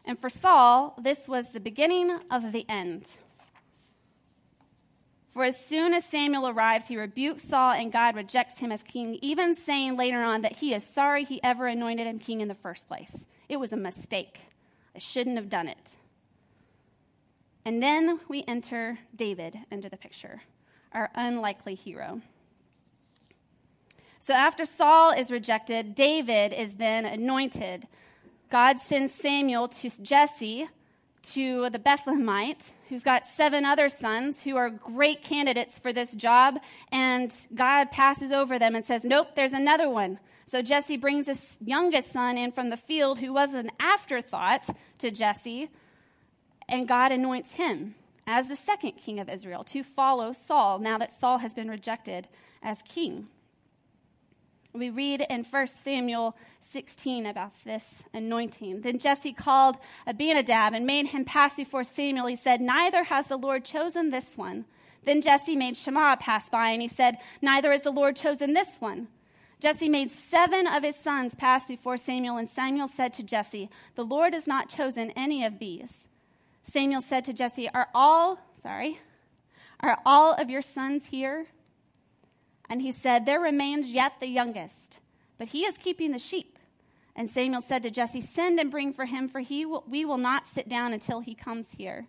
And 0.03 0.19
for 0.19 0.29
Saul, 0.29 0.97
this 1.01 1.27
was 1.27 1.49
the 1.49 1.61
beginning 1.61 2.19
of 2.29 2.51
the 2.51 2.65
end. 2.67 3.05
For 5.35 5.43
as 5.43 5.57
soon 5.65 5.93
as 5.93 6.05
Samuel 6.05 6.47
arrives, 6.47 6.87
he 6.87 6.95
rebukes 6.95 7.43
Saul, 7.43 7.73
and 7.73 7.91
God 7.91 8.15
rejects 8.15 8.61
him 8.61 8.71
as 8.71 8.81
king, 8.81 9.19
even 9.21 9.57
saying 9.57 9.97
later 9.97 10.23
on 10.23 10.43
that 10.43 10.55
he 10.55 10.73
is 10.73 10.85
sorry 10.85 11.25
he 11.25 11.43
ever 11.43 11.67
anointed 11.67 12.07
him 12.07 12.19
king 12.19 12.39
in 12.39 12.47
the 12.47 12.55
first 12.55 12.87
place. 12.87 13.13
It 13.49 13.57
was 13.57 13.73
a 13.73 13.77
mistake. 13.77 14.39
I 14.95 14.99
shouldn't 14.99 15.35
have 15.35 15.49
done 15.49 15.67
it. 15.67 15.97
And 17.65 17.83
then 17.83 18.21
we 18.29 18.45
enter 18.47 18.99
David 19.13 19.57
into 19.69 19.89
the 19.89 19.97
picture, 19.97 20.43
our 20.93 21.11
unlikely 21.15 21.75
hero. 21.75 22.21
So 24.21 24.33
after 24.33 24.63
Saul 24.63 25.11
is 25.11 25.31
rejected, 25.31 25.95
David 25.95 26.53
is 26.53 26.75
then 26.75 27.03
anointed. 27.05 27.89
God 28.49 28.77
sends 28.79 29.13
Samuel 29.13 29.67
to 29.67 29.89
Jesse, 30.01 30.69
to 31.33 31.69
the 31.69 31.79
Bethlehemite, 31.79 32.71
who's 32.89 33.03
got 33.03 33.23
seven 33.35 33.65
other 33.65 33.89
sons 33.89 34.43
who 34.43 34.55
are 34.55 34.69
great 34.69 35.23
candidates 35.23 35.79
for 35.79 35.91
this 35.91 36.13
job, 36.13 36.59
and 36.91 37.31
God 37.53 37.91
passes 37.91 38.31
over 38.31 38.59
them 38.59 38.75
and 38.75 38.85
says, 38.85 39.03
Nope, 39.03 39.29
there's 39.35 39.53
another 39.53 39.89
one. 39.89 40.19
So 40.47 40.61
Jesse 40.61 40.97
brings 40.97 41.25
his 41.25 41.41
youngest 41.59 42.13
son 42.13 42.37
in 42.37 42.51
from 42.51 42.69
the 42.69 42.77
field, 42.77 43.19
who 43.19 43.33
was 43.33 43.53
an 43.53 43.71
afterthought 43.79 44.67
to 44.99 45.11
Jesse, 45.11 45.69
and 46.69 46.87
God 46.87 47.11
anoints 47.11 47.53
him 47.53 47.95
as 48.27 48.47
the 48.47 48.55
second 48.55 48.93
king 48.93 49.19
of 49.19 49.29
Israel 49.29 49.63
to 49.65 49.83
follow 49.83 50.33
Saul 50.33 50.79
now 50.79 50.97
that 50.97 51.19
Saul 51.19 51.39
has 51.39 51.53
been 51.53 51.69
rejected 51.69 52.27
as 52.61 52.81
king. 52.83 53.27
We 54.75 54.89
read 54.89 55.25
in 55.29 55.45
1 55.45 55.67
Samuel 55.83 56.35
16 56.71 57.25
about 57.25 57.53
this 57.63 57.85
anointing. 58.13 58.81
Then 58.81 58.99
Jesse 58.99 59.31
called 59.31 59.77
Abinadab 60.05 60.73
and 60.73 60.85
made 60.85 61.07
him 61.07 61.23
pass 61.23 61.55
before 61.55 61.85
Samuel. 61.85 62.27
He 62.27 62.35
said, 62.35 62.59
Neither 62.59 63.05
has 63.05 63.27
the 63.27 63.37
Lord 63.37 63.63
chosen 63.63 64.09
this 64.09 64.25
one. 64.35 64.65
Then 65.05 65.21
Jesse 65.21 65.55
made 65.55 65.77
Shammah 65.77 66.17
pass 66.19 66.49
by, 66.49 66.71
and 66.71 66.81
he 66.81 66.87
said, 66.87 67.19
Neither 67.41 67.71
has 67.71 67.83
the 67.83 67.91
Lord 67.91 68.15
chosen 68.15 68.53
this 68.53 68.67
one. 68.79 69.07
Jesse 69.61 69.87
made 69.87 70.11
seven 70.11 70.67
of 70.67 70.83
his 70.83 70.95
sons 71.01 71.35
pass 71.35 71.67
before 71.67 71.95
Samuel, 71.95 72.37
and 72.37 72.49
Samuel 72.49 72.89
said 72.89 73.13
to 73.13 73.23
Jesse, 73.23 73.69
The 73.95 74.03
Lord 74.03 74.33
has 74.33 74.47
not 74.47 74.67
chosen 74.67 75.11
any 75.11 75.45
of 75.45 75.59
these. 75.59 75.93
Samuel 76.69 77.01
said 77.01 77.23
to 77.25 77.33
Jesse, 77.33 77.69
Are 77.69 77.87
all, 77.95 78.39
sorry, 78.61 78.99
are 79.79 79.99
all 80.05 80.33
of 80.33 80.49
your 80.49 80.61
sons 80.61 81.07
here? 81.07 81.47
And 82.69 82.81
he 82.81 82.91
said, 82.91 83.25
There 83.25 83.39
remains 83.39 83.89
yet 83.89 84.13
the 84.19 84.27
youngest, 84.27 84.99
but 85.37 85.49
he 85.49 85.65
is 85.65 85.77
keeping 85.77 86.11
the 86.11 86.19
sheep. 86.19 86.57
And 87.15 87.29
Samuel 87.29 87.61
said 87.61 87.83
to 87.83 87.91
Jesse, 87.91 88.21
Send 88.21 88.59
and 88.59 88.71
bring 88.71 88.91
for 88.91 89.05
him, 89.05 89.29
for 89.29 89.39
he 89.39 89.65
will, 89.65 89.83
we 89.87 90.03
will 90.03 90.17
not 90.17 90.47
sit 90.47 90.67
down 90.67 90.93
until 90.93 91.21
he 91.21 91.33
comes 91.33 91.67
here. 91.77 92.07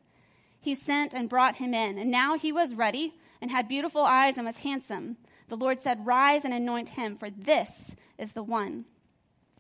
He 0.61 0.75
sent 0.75 1.15
and 1.15 1.29
brought 1.29 1.57
him 1.57 1.75
in, 1.75 1.99
and 1.99 2.11
now 2.11 2.37
he 2.37 2.51
was 2.51 2.75
ready 2.75 3.15
and 3.41 3.51
had 3.51 3.69
beautiful 3.69 4.03
eyes 4.03 4.35
and 4.37 4.47
was 4.47 4.59
handsome. 4.59 5.17
The 5.49 5.57
Lord 5.57 5.81
said, 5.81 6.07
Rise 6.07 6.45
and 6.45 6.53
anoint 6.53 6.91
him, 6.91 7.17
for 7.17 7.31
this 7.31 7.71
is 8.19 8.33
the 8.33 8.43
one. 8.43 8.85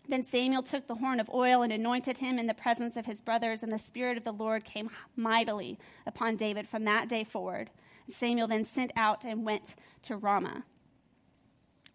Then 0.08 0.24
Samuel 0.24 0.62
took 0.62 0.86
the 0.86 0.94
horn 0.94 1.20
of 1.20 1.30
oil 1.32 1.62
and 1.62 1.72
anointed 1.72 2.18
him 2.18 2.38
in 2.38 2.46
the 2.46 2.54
presence 2.54 2.96
of 2.96 3.06
his 3.06 3.20
brothers, 3.20 3.62
and 3.62 3.72
the 3.72 3.78
Spirit 3.78 4.16
of 4.16 4.24
the 4.24 4.32
Lord 4.32 4.64
came 4.64 4.90
mightily 5.16 5.78
upon 6.06 6.36
David 6.36 6.68
from 6.68 6.84
that 6.84 7.08
day 7.08 7.24
forward. 7.24 7.70
Samuel 8.12 8.46
then 8.48 8.64
sent 8.64 8.92
out 8.96 9.24
and 9.24 9.44
went 9.44 9.74
to 10.02 10.16
Ramah. 10.16 10.64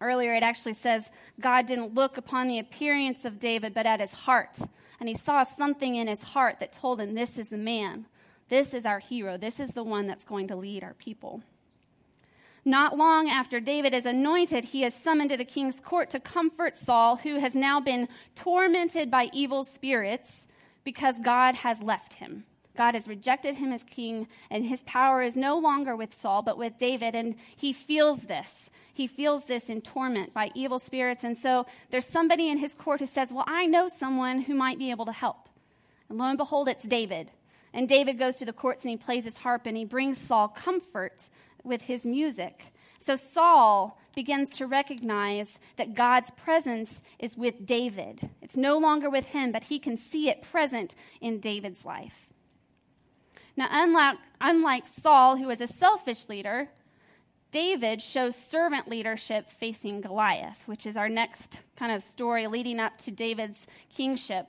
Earlier, 0.02 0.34
it 0.34 0.42
actually 0.42 0.74
says 0.74 1.04
God 1.40 1.66
didn't 1.66 1.94
look 1.94 2.18
upon 2.18 2.48
the 2.48 2.58
appearance 2.58 3.24
of 3.24 3.38
David, 3.38 3.72
but 3.72 3.86
at 3.86 4.00
his 4.00 4.12
heart. 4.12 4.58
And 5.00 5.08
he 5.08 5.14
saw 5.14 5.44
something 5.44 5.96
in 5.96 6.08
his 6.08 6.22
heart 6.22 6.58
that 6.60 6.72
told 6.72 7.00
him, 7.00 7.14
This 7.14 7.38
is 7.38 7.48
the 7.48 7.56
man. 7.56 8.06
This 8.48 8.74
is 8.74 8.84
our 8.84 8.98
hero. 8.98 9.38
This 9.38 9.58
is 9.58 9.70
the 9.70 9.82
one 9.82 10.06
that's 10.06 10.24
going 10.24 10.48
to 10.48 10.56
lead 10.56 10.84
our 10.84 10.94
people. 10.94 11.42
Not 12.64 12.96
long 12.96 13.28
after 13.28 13.58
David 13.58 13.92
is 13.94 14.04
anointed, 14.04 14.66
he 14.66 14.84
is 14.84 14.94
summoned 14.94 15.30
to 15.30 15.36
the 15.36 15.44
king's 15.44 15.80
court 15.80 16.10
to 16.10 16.20
comfort 16.20 16.76
Saul, 16.76 17.16
who 17.16 17.40
has 17.40 17.54
now 17.54 17.80
been 17.80 18.08
tormented 18.36 19.10
by 19.10 19.30
evil 19.32 19.64
spirits 19.64 20.46
because 20.84 21.16
God 21.22 21.56
has 21.56 21.80
left 21.80 22.14
him. 22.14 22.44
God 22.76 22.94
has 22.94 23.08
rejected 23.08 23.56
him 23.56 23.72
as 23.72 23.82
king, 23.82 24.28
and 24.50 24.64
his 24.64 24.80
power 24.86 25.22
is 25.22 25.36
no 25.36 25.58
longer 25.58 25.96
with 25.96 26.14
Saul, 26.14 26.42
but 26.42 26.56
with 26.56 26.78
David, 26.78 27.14
and 27.14 27.34
he 27.56 27.72
feels 27.72 28.20
this. 28.20 28.70
He 28.92 29.06
feels 29.06 29.44
this 29.44 29.70
in 29.70 29.80
torment 29.80 30.34
by 30.34 30.50
evil 30.54 30.78
spirits. 30.78 31.24
And 31.24 31.36
so 31.36 31.66
there's 31.90 32.06
somebody 32.06 32.48
in 32.48 32.58
his 32.58 32.74
court 32.74 33.00
who 33.00 33.06
says, 33.06 33.28
Well, 33.30 33.44
I 33.46 33.66
know 33.66 33.88
someone 33.98 34.42
who 34.42 34.54
might 34.54 34.78
be 34.78 34.90
able 34.90 35.06
to 35.06 35.12
help. 35.12 35.48
And 36.08 36.18
lo 36.18 36.26
and 36.26 36.38
behold, 36.38 36.68
it's 36.68 36.84
David. 36.84 37.30
And 37.72 37.88
David 37.88 38.18
goes 38.18 38.36
to 38.36 38.44
the 38.44 38.52
courts 38.52 38.82
and 38.82 38.90
he 38.90 38.96
plays 38.96 39.24
his 39.24 39.38
harp 39.38 39.62
and 39.64 39.76
he 39.76 39.84
brings 39.84 40.18
Saul 40.18 40.48
comfort 40.48 41.30
with 41.64 41.82
his 41.82 42.04
music. 42.04 42.60
So 43.04 43.16
Saul 43.16 43.98
begins 44.14 44.50
to 44.50 44.66
recognize 44.66 45.58
that 45.76 45.94
God's 45.94 46.30
presence 46.32 47.00
is 47.18 47.36
with 47.36 47.64
David. 47.64 48.28
It's 48.42 48.56
no 48.56 48.78
longer 48.78 49.08
with 49.08 49.26
him, 49.26 49.52
but 49.52 49.64
he 49.64 49.78
can 49.78 49.96
see 49.96 50.28
it 50.28 50.42
present 50.42 50.94
in 51.20 51.40
David's 51.40 51.84
life. 51.84 52.12
Now, 53.56 53.68
unlike, 53.70 54.18
unlike 54.40 54.84
Saul, 55.02 55.36
who 55.36 55.46
was 55.46 55.60
a 55.60 55.66
selfish 55.66 56.28
leader, 56.28 56.68
David 57.52 58.02
shows 58.02 58.34
servant 58.34 58.88
leadership 58.88 59.48
facing 59.50 60.00
Goliath, 60.00 60.58
which 60.66 60.86
is 60.86 60.96
our 60.96 61.08
next 61.08 61.60
kind 61.76 61.92
of 61.92 62.02
story 62.02 62.48
leading 62.48 62.80
up 62.80 62.98
to 63.02 63.12
David's 63.12 63.66
kingship. 63.94 64.48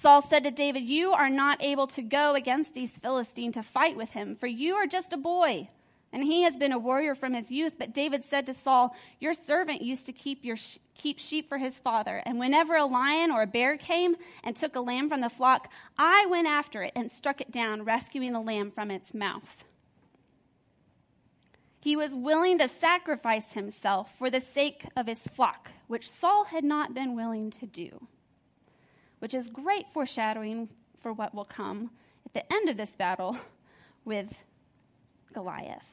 Saul 0.00 0.22
said 0.22 0.42
to 0.44 0.50
David, 0.50 0.82
You 0.82 1.12
are 1.12 1.30
not 1.30 1.62
able 1.62 1.86
to 1.88 2.02
go 2.02 2.34
against 2.34 2.74
these 2.74 2.90
Philistines 2.90 3.54
to 3.54 3.62
fight 3.62 3.96
with 3.96 4.10
him, 4.10 4.34
for 4.34 4.48
you 4.48 4.74
are 4.74 4.86
just 4.86 5.12
a 5.12 5.16
boy 5.16 5.68
and 6.16 6.24
he 6.24 6.42
has 6.44 6.56
been 6.56 6.72
a 6.72 6.78
warrior 6.78 7.14
from 7.14 7.34
his 7.34 7.52
youth. 7.52 7.74
But 7.78 7.92
David 7.92 8.24
said 8.24 8.46
to 8.46 8.54
Saul, 8.54 8.96
Your 9.20 9.34
servant 9.34 9.82
used 9.82 10.06
to 10.06 10.12
keep, 10.12 10.46
your 10.46 10.56
sh- 10.56 10.78
keep 10.94 11.18
sheep 11.18 11.46
for 11.46 11.58
his 11.58 11.74
father. 11.74 12.22
And 12.24 12.38
whenever 12.38 12.74
a 12.74 12.86
lion 12.86 13.30
or 13.30 13.42
a 13.42 13.46
bear 13.46 13.76
came 13.76 14.16
and 14.42 14.56
took 14.56 14.76
a 14.76 14.80
lamb 14.80 15.10
from 15.10 15.20
the 15.20 15.28
flock, 15.28 15.70
I 15.98 16.24
went 16.24 16.46
after 16.46 16.82
it 16.82 16.92
and 16.96 17.10
struck 17.10 17.42
it 17.42 17.50
down, 17.50 17.84
rescuing 17.84 18.32
the 18.32 18.40
lamb 18.40 18.70
from 18.70 18.90
its 18.90 19.12
mouth. 19.12 19.65
He 21.86 21.94
was 21.94 22.16
willing 22.16 22.58
to 22.58 22.66
sacrifice 22.66 23.52
himself 23.52 24.18
for 24.18 24.28
the 24.28 24.40
sake 24.40 24.86
of 24.96 25.06
his 25.06 25.20
flock, 25.20 25.70
which 25.86 26.10
Saul 26.10 26.46
had 26.46 26.64
not 26.64 26.94
been 26.94 27.14
willing 27.14 27.48
to 27.52 27.66
do, 27.66 28.08
which 29.20 29.32
is 29.32 29.46
great 29.46 29.88
foreshadowing 29.90 30.68
for 30.98 31.12
what 31.12 31.32
will 31.32 31.44
come 31.44 31.92
at 32.26 32.34
the 32.34 32.52
end 32.52 32.68
of 32.68 32.76
this 32.76 32.96
battle 32.96 33.38
with 34.04 34.34
Goliath. 35.32 35.86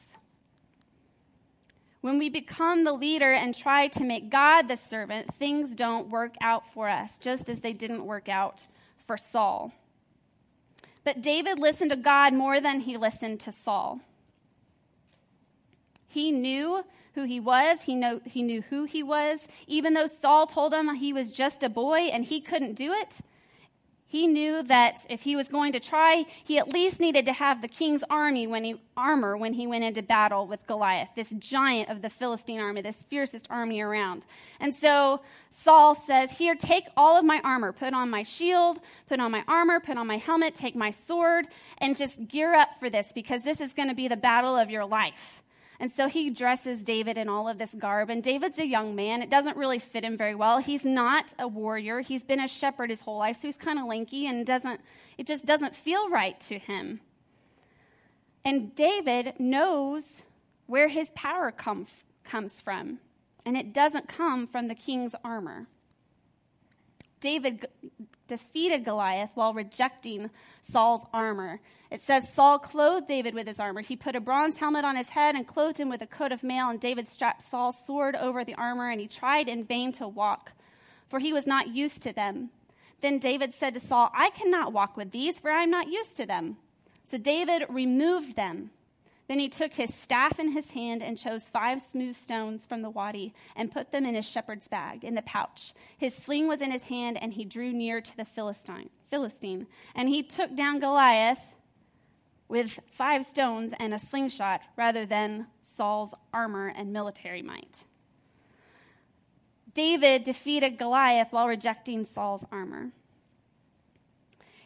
When 2.00 2.18
we 2.18 2.28
become 2.28 2.82
the 2.82 2.92
leader 2.92 3.32
and 3.32 3.54
try 3.54 3.86
to 3.86 4.02
make 4.02 4.30
God 4.30 4.66
the 4.66 4.78
servant, 4.90 5.32
things 5.32 5.76
don't 5.76 6.08
work 6.08 6.34
out 6.40 6.64
for 6.72 6.88
us, 6.88 7.10
just 7.20 7.48
as 7.48 7.60
they 7.60 7.72
didn't 7.72 8.04
work 8.04 8.28
out 8.28 8.66
for 9.06 9.16
Saul. 9.16 9.72
But 11.04 11.22
David 11.22 11.60
listened 11.60 11.90
to 11.90 11.96
God 11.96 12.34
more 12.34 12.60
than 12.60 12.80
he 12.80 12.96
listened 12.96 13.38
to 13.42 13.52
Saul. 13.52 14.00
He 16.14 16.30
knew 16.30 16.84
who 17.16 17.24
he 17.24 17.40
was. 17.40 17.82
He, 17.82 17.96
know, 17.96 18.20
he 18.24 18.44
knew 18.44 18.62
who 18.62 18.84
he 18.84 19.02
was. 19.02 19.40
Even 19.66 19.94
though 19.94 20.06
Saul 20.06 20.46
told 20.46 20.72
him 20.72 20.94
he 20.94 21.12
was 21.12 21.32
just 21.32 21.64
a 21.64 21.68
boy 21.68 22.02
and 22.02 22.24
he 22.24 22.40
couldn't 22.40 22.74
do 22.74 22.92
it, 22.92 23.18
he 24.06 24.28
knew 24.28 24.62
that 24.62 24.98
if 25.10 25.22
he 25.22 25.34
was 25.34 25.48
going 25.48 25.72
to 25.72 25.80
try, 25.80 26.24
he 26.44 26.56
at 26.56 26.68
least 26.68 27.00
needed 27.00 27.26
to 27.26 27.32
have 27.32 27.60
the 27.60 27.66
king's 27.66 28.04
army 28.08 28.46
when 28.46 28.62
he, 28.62 28.80
armor 28.96 29.36
when 29.36 29.54
he 29.54 29.66
went 29.66 29.82
into 29.82 30.02
battle 30.02 30.46
with 30.46 30.64
Goliath, 30.68 31.08
this 31.16 31.30
giant 31.40 31.88
of 31.88 32.00
the 32.00 32.10
Philistine 32.10 32.60
army, 32.60 32.80
this 32.80 33.02
fiercest 33.10 33.48
army 33.50 33.80
around. 33.80 34.22
And 34.60 34.72
so 34.72 35.20
Saul 35.64 36.00
says, 36.06 36.30
Here, 36.30 36.54
take 36.54 36.84
all 36.96 37.18
of 37.18 37.24
my 37.24 37.40
armor, 37.42 37.72
put 37.72 37.92
on 37.92 38.08
my 38.08 38.22
shield, 38.22 38.78
put 39.08 39.18
on 39.18 39.32
my 39.32 39.42
armor, 39.48 39.80
put 39.80 39.98
on 39.98 40.06
my 40.06 40.18
helmet, 40.18 40.54
take 40.54 40.76
my 40.76 40.92
sword, 40.92 41.48
and 41.78 41.96
just 41.96 42.28
gear 42.28 42.54
up 42.54 42.78
for 42.78 42.88
this 42.88 43.08
because 43.12 43.42
this 43.42 43.60
is 43.60 43.72
going 43.72 43.88
to 43.88 43.96
be 43.96 44.06
the 44.06 44.16
battle 44.16 44.56
of 44.56 44.70
your 44.70 44.84
life. 44.84 45.42
And 45.80 45.90
so 45.90 46.08
he 46.08 46.30
dresses 46.30 46.84
David 46.84 47.18
in 47.18 47.28
all 47.28 47.48
of 47.48 47.58
this 47.58 47.70
garb. 47.76 48.10
And 48.10 48.22
David's 48.22 48.58
a 48.58 48.66
young 48.66 48.94
man. 48.94 49.22
It 49.22 49.30
doesn't 49.30 49.56
really 49.56 49.78
fit 49.78 50.04
him 50.04 50.16
very 50.16 50.34
well. 50.34 50.58
He's 50.58 50.84
not 50.84 51.34
a 51.38 51.48
warrior. 51.48 52.00
He's 52.00 52.22
been 52.22 52.40
a 52.40 52.48
shepherd 52.48 52.90
his 52.90 53.00
whole 53.00 53.18
life, 53.18 53.36
so 53.36 53.48
he's 53.48 53.56
kind 53.56 53.78
of 53.78 53.86
lanky 53.86 54.26
and 54.26 54.46
doesn't 54.46 54.80
it 55.16 55.26
just 55.26 55.44
doesn't 55.44 55.76
feel 55.76 56.08
right 56.10 56.38
to 56.40 56.58
him. 56.58 57.00
And 58.44 58.74
David 58.74 59.34
knows 59.38 60.22
where 60.66 60.88
his 60.88 61.08
power 61.14 61.50
come, 61.50 61.86
comes 62.24 62.60
from, 62.60 62.98
and 63.46 63.56
it 63.56 63.72
doesn't 63.72 64.08
come 64.08 64.46
from 64.46 64.68
the 64.68 64.74
king's 64.74 65.12
armor. 65.24 65.66
David 67.20 67.66
defeated 68.28 68.84
Goliath 68.84 69.30
while 69.34 69.52
rejecting 69.52 70.30
Saul's 70.62 71.06
armor. 71.12 71.60
It 71.90 72.00
says 72.02 72.24
Saul 72.34 72.58
clothed 72.58 73.06
David 73.06 73.34
with 73.34 73.46
his 73.46 73.60
armor. 73.60 73.82
He 73.82 73.96
put 73.96 74.16
a 74.16 74.20
bronze 74.20 74.58
helmet 74.58 74.84
on 74.84 74.96
his 74.96 75.10
head 75.10 75.34
and 75.34 75.46
clothed 75.46 75.78
him 75.78 75.88
with 75.88 76.02
a 76.02 76.06
coat 76.06 76.32
of 76.32 76.42
mail, 76.42 76.68
and 76.68 76.80
David 76.80 77.08
strapped 77.08 77.48
Saul's 77.50 77.76
sword 77.86 78.16
over 78.16 78.44
the 78.44 78.54
armor, 78.54 78.90
and 78.90 79.00
he 79.00 79.06
tried 79.06 79.48
in 79.48 79.64
vain 79.64 79.92
to 79.92 80.08
walk, 80.08 80.52
for 81.08 81.18
he 81.18 81.32
was 81.32 81.46
not 81.46 81.68
used 81.68 82.02
to 82.02 82.12
them. 82.12 82.50
Then 83.00 83.18
David 83.18 83.54
said 83.54 83.74
to 83.74 83.80
Saul, 83.80 84.10
I 84.14 84.30
cannot 84.30 84.72
walk 84.72 84.96
with 84.96 85.10
these, 85.10 85.38
for 85.38 85.50
I 85.50 85.62
am 85.62 85.70
not 85.70 85.88
used 85.88 86.16
to 86.16 86.26
them. 86.26 86.56
So 87.04 87.18
David 87.18 87.64
removed 87.68 88.34
them. 88.34 88.70
Then 89.26 89.38
he 89.38 89.48
took 89.48 89.72
his 89.72 89.94
staff 89.94 90.38
in 90.38 90.52
his 90.52 90.72
hand 90.72 91.02
and 91.02 91.16
chose 91.16 91.42
five 91.42 91.80
smooth 91.80 92.16
stones 92.16 92.66
from 92.66 92.82
the 92.82 92.90
wadi 92.90 93.32
and 93.56 93.72
put 93.72 93.90
them 93.90 94.04
in 94.04 94.14
his 94.14 94.26
shepherd's 94.26 94.68
bag, 94.68 95.02
in 95.02 95.14
the 95.14 95.22
pouch. 95.22 95.72
His 95.96 96.14
sling 96.14 96.46
was 96.46 96.60
in 96.60 96.70
his 96.70 96.84
hand, 96.84 97.16
and 97.20 97.32
he 97.32 97.44
drew 97.44 97.72
near 97.72 98.00
to 98.00 98.16
the 98.16 98.24
Philistine. 98.24 98.90
Philistine. 99.10 99.66
And 99.94 100.08
he 100.08 100.22
took 100.22 100.54
down 100.54 100.78
Goliath 100.78 101.40
with 102.48 102.78
five 102.92 103.24
stones 103.24 103.72
and 103.78 103.94
a 103.94 103.98
slingshot 103.98 104.60
rather 104.76 105.06
than 105.06 105.46
Saul's 105.62 106.12
armor 106.32 106.68
and 106.68 106.92
military 106.92 107.42
might. 107.42 107.84
David 109.72 110.22
defeated 110.22 110.78
Goliath 110.78 111.28
while 111.30 111.48
rejecting 111.48 112.04
Saul's 112.04 112.44
armor. 112.52 112.90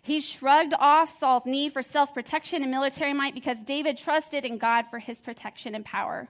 He 0.09 0.21
shrugged 0.21 0.73
off 0.79 1.19
Saul's 1.19 1.45
need 1.45 1.75
for 1.75 1.83
self 1.83 2.15
protection 2.15 2.63
and 2.63 2.71
military 2.71 3.13
might 3.13 3.35
because 3.35 3.59
David 3.59 3.99
trusted 3.99 4.47
in 4.47 4.57
God 4.57 4.87
for 4.89 4.99
his 4.99 5.21
protection 5.21 5.75
and 5.75 5.85
power. 5.85 6.29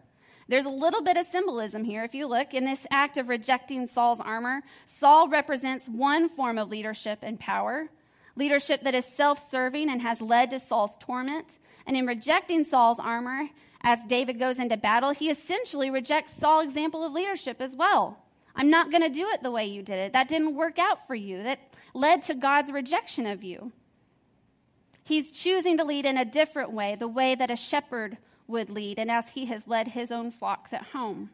There's 0.49 0.65
a 0.65 0.69
little 0.69 1.01
bit 1.01 1.17
of 1.17 1.29
symbolism 1.31 1.85
here. 1.85 2.03
If 2.03 2.13
you 2.13 2.27
look 2.27 2.55
in 2.55 2.65
this 2.65 2.89
act 2.91 3.19
of 3.19 3.29
rejecting 3.29 3.87
Saul's 3.87 4.19
armor, 4.19 4.63
Saul 4.87 5.29
represents 5.29 5.87
one 5.87 6.29
form 6.29 6.59
of 6.59 6.71
leadership 6.71 7.21
and 7.23 7.39
power, 7.39 7.89
leadership 8.35 8.83
that 8.83 8.97
is 8.97 9.05
self 9.05 9.49
serving 9.49 9.89
and 9.89 10.03
has 10.03 10.21
led 10.21 10.51
to 10.51 10.59
Saul's 10.59 10.97
torment. 10.99 11.61
And 11.87 11.97
in 11.97 12.05
rejecting 12.05 12.65
Saul's 12.65 12.99
armor, 12.99 13.49
as 13.83 14.01
David 14.09 14.41
goes 14.41 14.59
into 14.59 14.77
battle, 14.77 15.13
he 15.13 15.31
essentially 15.31 15.89
rejects 15.89 16.33
Saul's 16.41 16.65
example 16.65 17.05
of 17.05 17.13
leadership 17.13 17.61
as 17.61 17.77
well. 17.77 18.19
I'm 18.57 18.71
not 18.71 18.91
going 18.91 19.05
to 19.05 19.09
do 19.09 19.29
it 19.29 19.45
the 19.45 19.53
way 19.53 19.67
you 19.67 19.83
did 19.83 19.99
it. 19.99 20.15
That 20.15 20.29
didn't 20.29 20.57
work 20.57 20.81
out 20.81 21.07
for 21.07 21.15
you. 21.15 21.45
That 21.45 21.61
led 21.95 22.23
to 22.23 22.35
God's 22.35 22.71
rejection 22.71 23.27
of 23.27 23.43
you. 23.43 23.73
He's 25.05 25.31
choosing 25.31 25.79
to 25.79 25.85
lead 25.85 26.05
in 26.05 26.19
a 26.19 26.25
different 26.25 26.73
way, 26.73 26.95
the 26.95 27.09
way 27.09 27.35
that 27.35 27.51
a 27.51 27.57
shepherd 27.57 28.19
would 28.47 28.71
lead, 28.71 28.99
and 28.99 29.11
as 29.11 29.31
he 29.31 29.47
has 29.47 29.67
led 29.67 29.89
his 29.89 30.11
own 30.11 30.31
flocks 30.31 30.73
at 30.73 30.89
home. 30.93 31.31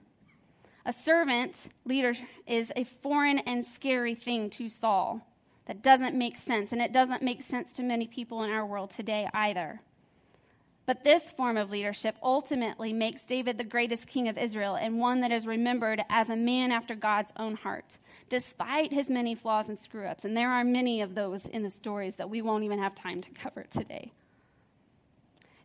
A 0.87 0.93
servant 0.93 1.69
leader 1.85 2.15
is 2.47 2.73
a 2.77 2.85
foreign 2.85 3.39
and 3.39 3.65
scary 3.65 4.15
thing 4.15 4.51
to 4.51 4.69
Saul 4.69 5.27
that 5.67 5.83
doesn't 5.83 6.14
make 6.14 6.37
sense, 6.37 6.73
and 6.73 6.83
it 6.83 6.93
doesn't 6.93 7.23
make 7.23 7.43
sense 7.43 7.73
to 7.73 7.83
many 7.83 8.07
people 8.07 8.43
in 8.43 8.51
our 8.51 8.67
world 8.67 8.90
today 8.90 9.29
either. 9.33 9.81
But 10.87 11.03
this 11.03 11.33
form 11.33 11.57
of 11.57 11.71
leadership 11.71 12.17
ultimately 12.23 12.93
makes 12.93 13.23
David 13.23 13.57
the 13.57 13.64
greatest 13.64 14.07
king 14.07 14.29
of 14.29 14.37
Israel 14.37 14.75
and 14.75 15.01
one 15.01 15.23
that 15.23 15.33
is 15.33 15.47
remembered 15.47 16.03
as 16.11 16.29
a 16.29 16.37
man 16.37 16.71
after 16.71 16.95
God's 16.95 17.33
own 17.38 17.55
heart, 17.55 17.99
despite 18.29 18.93
his 18.93 19.09
many 19.09 19.35
flaws 19.35 19.69
and 19.69 19.79
screw 19.79 20.07
ups. 20.07 20.25
And 20.25 20.37
there 20.37 20.51
are 20.51 20.65
many 20.65 21.01
of 21.01 21.15
those 21.15 21.47
in 21.47 21.63
the 21.63 21.71
stories 21.71 22.17
that 22.17 22.31
we 22.31 22.43
won't 22.43 22.65
even 22.65 22.79
have 22.79 22.95
time 22.95 23.21
to 23.23 23.31
cover 23.31 23.65
today. 23.71 24.13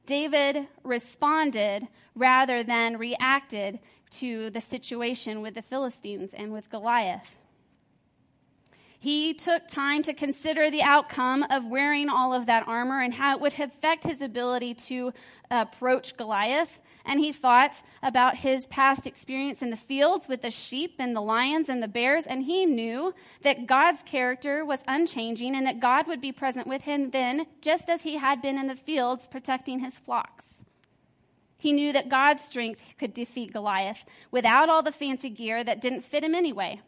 David 0.05 0.67
responded 0.83 1.87
rather 2.15 2.63
than 2.63 2.97
reacted 2.97 3.79
to 4.11 4.49
the 4.49 4.61
situation 4.61 5.41
with 5.41 5.55
the 5.55 5.61
Philistines 5.61 6.31
and 6.33 6.51
with 6.51 6.69
Goliath. 6.69 7.38
He 9.01 9.33
took 9.33 9.69
time 9.69 10.03
to 10.03 10.13
consider 10.13 10.69
the 10.69 10.81
outcome 10.81 11.43
of 11.43 11.65
wearing 11.65 12.09
all 12.09 12.33
of 12.33 12.47
that 12.47 12.67
armor 12.67 13.01
and 13.01 13.13
how 13.13 13.33
it 13.33 13.39
would 13.39 13.57
affect 13.57 14.03
his 14.03 14.21
ability 14.21 14.73
to 14.73 15.13
approach 15.49 16.17
Goliath. 16.17 16.79
And 17.05 17.21
he 17.21 17.31
thought 17.31 17.81
about 18.03 18.35
his 18.35 18.65
past 18.67 19.07
experience 19.07 19.61
in 19.61 19.69
the 19.69 19.77
fields 19.77 20.27
with 20.27 20.41
the 20.41 20.51
sheep 20.51 20.95
and 20.99 21.15
the 21.15 21.21
lions 21.21 21.69
and 21.69 21.81
the 21.81 21.87
bears. 21.87 22.25
And 22.25 22.43
he 22.43 22.65
knew 22.65 23.15
that 23.41 23.67
God's 23.67 24.03
character 24.03 24.65
was 24.65 24.81
unchanging 24.85 25.55
and 25.55 25.65
that 25.65 25.79
God 25.79 26.05
would 26.05 26.19
be 26.19 26.33
present 26.33 26.67
with 26.67 26.81
him 26.81 27.11
then, 27.11 27.45
just 27.61 27.89
as 27.89 28.01
he 28.01 28.17
had 28.17 28.41
been 28.41 28.59
in 28.59 28.67
the 28.67 28.75
fields 28.75 29.27
protecting 29.27 29.79
his 29.79 29.93
flocks. 29.93 30.55
He 31.57 31.71
knew 31.71 31.93
that 31.93 32.09
God's 32.09 32.43
strength 32.43 32.81
could 32.97 33.13
defeat 33.13 33.53
Goliath 33.53 34.03
without 34.29 34.67
all 34.69 34.83
the 34.83 34.91
fancy 34.91 35.29
gear 35.29 35.63
that 35.63 35.81
didn't 35.81 36.01
fit 36.01 36.23
him 36.23 36.35
anyway. 36.35 36.81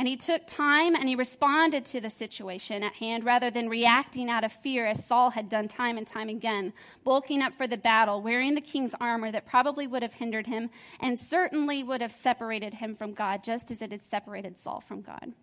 And 0.00 0.08
he 0.08 0.16
took 0.16 0.46
time 0.46 0.94
and 0.94 1.10
he 1.10 1.14
responded 1.14 1.84
to 1.84 2.00
the 2.00 2.08
situation 2.08 2.82
at 2.82 2.94
hand 2.94 3.22
rather 3.22 3.50
than 3.50 3.68
reacting 3.68 4.30
out 4.30 4.44
of 4.44 4.50
fear 4.50 4.86
as 4.86 5.04
Saul 5.04 5.28
had 5.28 5.50
done 5.50 5.68
time 5.68 5.98
and 5.98 6.06
time 6.06 6.30
again, 6.30 6.72
bulking 7.04 7.42
up 7.42 7.52
for 7.58 7.66
the 7.66 7.76
battle, 7.76 8.22
wearing 8.22 8.54
the 8.54 8.62
king's 8.62 8.94
armor 8.98 9.30
that 9.30 9.44
probably 9.44 9.86
would 9.86 10.00
have 10.00 10.14
hindered 10.14 10.46
him 10.46 10.70
and 11.00 11.20
certainly 11.20 11.82
would 11.82 12.00
have 12.00 12.12
separated 12.12 12.72
him 12.72 12.96
from 12.96 13.12
God, 13.12 13.44
just 13.44 13.70
as 13.70 13.82
it 13.82 13.92
had 13.92 14.00
separated 14.10 14.58
Saul 14.58 14.82
from 14.88 15.02
God. 15.02 15.34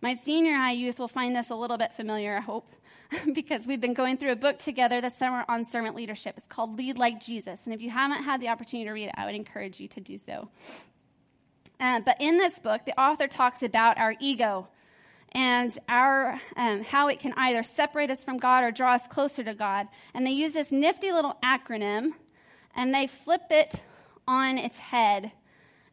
My 0.00 0.14
senior 0.22 0.54
high 0.54 0.70
youth 0.70 1.00
will 1.00 1.08
find 1.08 1.34
this 1.34 1.50
a 1.50 1.56
little 1.56 1.78
bit 1.78 1.94
familiar, 1.94 2.36
I 2.36 2.42
hope, 2.42 2.70
because 3.34 3.66
we've 3.66 3.80
been 3.80 3.92
going 3.92 4.18
through 4.18 4.30
a 4.30 4.36
book 4.36 4.60
together 4.60 5.00
this 5.00 5.18
summer 5.18 5.44
on 5.48 5.68
servant 5.68 5.96
leadership. 5.96 6.34
It's 6.36 6.46
called 6.46 6.78
Lead 6.78 6.96
Like 6.96 7.20
Jesus. 7.20 7.58
And 7.64 7.74
if 7.74 7.82
you 7.82 7.90
haven't 7.90 8.22
had 8.22 8.40
the 8.40 8.50
opportunity 8.50 8.86
to 8.86 8.92
read 8.92 9.08
it, 9.08 9.14
I 9.16 9.26
would 9.26 9.34
encourage 9.34 9.80
you 9.80 9.88
to 9.88 10.00
do 10.00 10.16
so. 10.16 10.48
Uh, 11.80 12.00
but 12.00 12.16
in 12.20 12.38
this 12.38 12.58
book, 12.58 12.82
the 12.84 13.00
author 13.00 13.28
talks 13.28 13.62
about 13.62 13.98
our 13.98 14.14
ego 14.20 14.68
and 15.32 15.78
our 15.88 16.40
um, 16.56 16.82
how 16.84 17.08
it 17.08 17.20
can 17.20 17.32
either 17.36 17.62
separate 17.62 18.10
us 18.10 18.24
from 18.24 18.38
God 18.38 18.64
or 18.64 18.70
draw 18.70 18.94
us 18.94 19.06
closer 19.08 19.44
to 19.44 19.54
God. 19.54 19.88
And 20.14 20.26
they 20.26 20.30
use 20.30 20.52
this 20.52 20.72
nifty 20.72 21.12
little 21.12 21.36
acronym, 21.42 22.12
and 22.74 22.94
they 22.94 23.06
flip 23.06 23.42
it 23.50 23.82
on 24.26 24.58
its 24.58 24.78
head. 24.78 25.32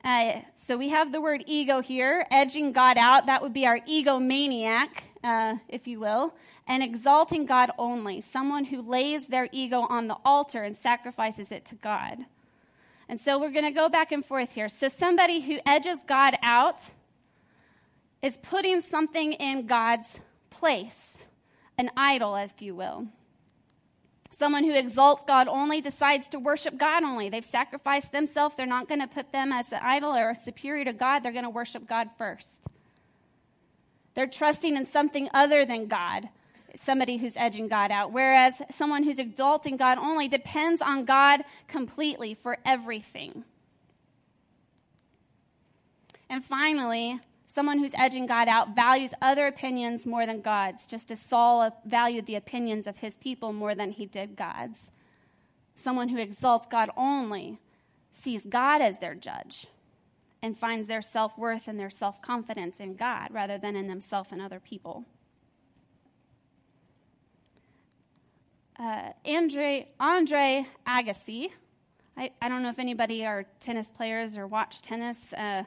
Uh, 0.03 0.41
so 0.67 0.77
we 0.77 0.89
have 0.89 1.11
the 1.11 1.21
word 1.21 1.43
ego 1.45 1.81
here, 1.81 2.25
edging 2.31 2.71
God 2.71 2.97
out. 2.97 3.27
That 3.27 3.41
would 3.41 3.53
be 3.53 3.67
our 3.67 3.79
egomaniac, 3.79 4.89
uh, 5.23 5.55
if 5.67 5.87
you 5.87 5.99
will. 5.99 6.33
And 6.67 6.81
exalting 6.81 7.45
God 7.45 7.69
only, 7.77 8.21
someone 8.21 8.65
who 8.65 8.81
lays 8.81 9.27
their 9.27 9.47
ego 9.51 9.81
on 9.81 10.07
the 10.07 10.17
altar 10.25 10.63
and 10.63 10.75
sacrifices 10.75 11.51
it 11.51 11.65
to 11.65 11.75
God. 11.75 12.25
And 13.07 13.21
so 13.21 13.39
we're 13.39 13.51
going 13.51 13.65
to 13.65 13.71
go 13.71 13.87
back 13.89 14.11
and 14.11 14.25
forth 14.25 14.51
here. 14.51 14.69
So 14.69 14.87
somebody 14.87 15.41
who 15.41 15.59
edges 15.65 15.99
God 16.07 16.37
out 16.41 16.79
is 18.21 18.37
putting 18.41 18.81
something 18.81 19.33
in 19.33 19.67
God's 19.67 20.07
place, 20.49 20.97
an 21.77 21.91
idol, 21.95 22.35
if 22.35 22.61
you 22.61 22.73
will. 22.73 23.07
Someone 24.37 24.63
who 24.63 24.73
exalts 24.73 25.23
God 25.25 25.47
only 25.47 25.79
decides 25.79 26.27
to 26.29 26.39
worship 26.39 26.77
God 26.77 27.03
only. 27.03 27.29
They've 27.29 27.45
sacrificed 27.45 28.11
themselves. 28.11 28.55
They're 28.57 28.65
not 28.65 28.89
going 28.89 28.99
to 28.99 29.07
put 29.07 29.31
them 29.31 29.53
as 29.53 29.71
an 29.71 29.79
idol 29.81 30.13
or 30.13 30.35
superior 30.35 30.83
to 30.85 30.93
God. 30.93 31.19
They're 31.19 31.31
going 31.31 31.45
to 31.45 31.49
worship 31.49 31.87
God 31.87 32.09
first. 32.17 32.65
They're 34.15 34.27
trusting 34.27 34.75
in 34.75 34.89
something 34.91 35.29
other 35.33 35.65
than 35.65 35.87
God 35.87 36.29
somebody 36.85 37.17
who's 37.17 37.33
edging 37.35 37.67
God 37.67 37.91
out, 37.91 38.11
whereas 38.11 38.53
someone 38.77 39.03
who's 39.03 39.19
exalting 39.19 39.77
God 39.77 39.97
only 39.97 40.27
depends 40.27 40.81
on 40.81 41.05
God 41.05 41.41
completely 41.67 42.33
for 42.33 42.57
everything. 42.65 43.43
And 46.29 46.43
finally, 46.43 47.19
someone 47.53 47.79
who's 47.79 47.91
edging 47.95 48.25
God 48.25 48.47
out 48.47 48.75
values 48.75 49.11
other 49.21 49.47
opinions 49.47 50.05
more 50.05 50.25
than 50.25 50.41
God's, 50.41 50.87
just 50.87 51.11
as 51.11 51.19
Saul 51.29 51.71
valued 51.85 52.25
the 52.25 52.35
opinions 52.35 52.87
of 52.87 52.97
his 52.97 53.15
people 53.15 53.53
more 53.53 53.75
than 53.75 53.91
he 53.91 54.05
did 54.05 54.35
God's. 54.35 54.77
Someone 55.81 56.09
who 56.09 56.17
exalts 56.17 56.67
God 56.69 56.89
only 56.97 57.59
sees 58.19 58.41
God 58.47 58.81
as 58.81 58.99
their 58.99 59.15
judge 59.15 59.67
and 60.41 60.57
finds 60.57 60.87
their 60.87 61.01
self 61.01 61.37
worth 61.37 61.67
and 61.67 61.79
their 61.79 61.89
self 61.89 62.21
confidence 62.21 62.79
in 62.79 62.95
God 62.95 63.29
rather 63.31 63.57
than 63.57 63.75
in 63.75 63.87
themselves 63.87 64.29
and 64.31 64.41
other 64.41 64.59
people. 64.59 65.05
Uh, 68.77 69.11
Andre, 69.25 69.87
Andre 70.01 70.65
Agassi, 70.85 71.49
I, 72.17 72.31
I, 72.41 72.49
don't 72.49 72.61
know 72.61 72.69
if 72.69 72.79
anybody 72.79 73.25
are 73.25 73.45
tennis 73.61 73.89
players 73.89 74.37
or 74.37 74.47
watch 74.47 74.81
tennis, 74.81 75.15
uh, 75.31 75.63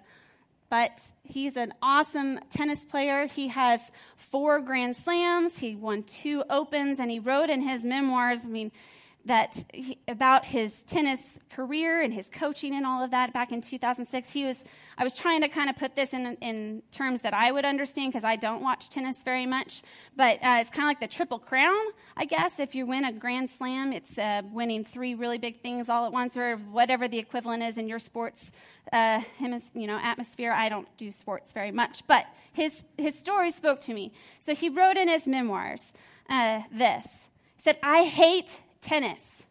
but 0.69 1.01
he's 1.25 1.57
an 1.57 1.73
awesome 1.81 2.39
tennis 2.51 2.79
player. 2.85 3.27
He 3.27 3.49
has 3.49 3.81
four 4.17 4.61
Grand 4.61 4.95
Slams, 4.95 5.59
he 5.59 5.75
won 5.75 6.03
two 6.03 6.45
Opens, 6.51 6.99
and 6.99 7.11
he 7.11 7.19
wrote 7.19 7.49
in 7.49 7.63
his 7.63 7.83
memoirs, 7.83 8.41
I 8.45 8.49
mean, 8.49 8.73
that 9.25 9.65
he, 9.73 9.99
about 10.09 10.47
his 10.47 10.73
tennis 10.87 11.21
career 11.59 12.01
and 12.03 12.15
his 12.15 12.29
coaching 12.31 12.75
and 12.75 12.87
all 12.87 13.03
of 13.03 13.11
that 13.11 13.33
back 13.33 13.51
in 13.51 13.61
2006. 13.61 14.33
He 14.33 14.45
was, 14.45 14.57
I 14.97 15.03
was 15.03 15.13
trying 15.13 15.41
to 15.43 15.49
kind 15.49 15.69
of 15.69 15.77
put 15.77 15.97
this 15.97 16.13
in, 16.13 16.37
in 16.41 16.83
terms 16.93 17.23
that 17.23 17.35
I 17.35 17.51
would 17.51 17.65
understand 17.65 18.13
because 18.13 18.25
I 18.25 18.37
don't 18.37 18.63
watch 18.63 18.89
tennis 18.91 19.17
very 19.25 19.45
much. 19.45 19.83
But 20.17 20.37
uh, 20.37 20.59
it's 20.61 20.71
kind 20.71 20.85
of 20.85 20.87
like 20.87 21.01
the 21.01 21.09
Triple 21.09 21.41
Crown, 21.41 21.85
I 22.17 22.27
guess. 22.27 22.53
If 22.59 22.77
you 22.77 22.87
win 22.87 23.05
a 23.05 23.13
Grand 23.13 23.51
Slam, 23.51 23.93
it's 23.93 24.17
uh, 24.17 24.43
winning 24.53 24.85
three 24.85 25.15
really 25.15 25.39
big 25.39 25.61
things 25.61 25.89
all 25.89 26.07
at 26.07 26.13
once, 26.13 26.37
or 26.37 26.57
whatever 26.57 27.09
the 27.09 27.19
equivalent 27.19 27.63
is 27.63 27.77
in 27.77 27.89
your 27.89 27.99
sports 27.99 28.51
uh, 28.93 29.21
you 29.41 29.87
know, 29.87 29.99
atmosphere. 30.01 30.53
I 30.53 30.69
don't 30.69 30.89
do 30.97 31.11
sports 31.11 31.53
very 31.53 31.73
much, 31.73 32.07
but 32.07 32.27
his 32.53 32.85
his 32.97 33.19
story 33.19 33.51
spoke 33.51 33.81
to 33.83 33.95
me. 33.95 34.13
So 34.41 34.55
he 34.55 34.69
wrote 34.69 34.97
in 34.97 35.09
his 35.09 35.27
memoirs 35.27 35.83
uh, 36.31 36.63
this. 36.73 37.07
He 37.57 37.63
said, 37.63 37.79
"I 37.83 38.05
hate 38.05 38.61
tennis." 38.81 39.47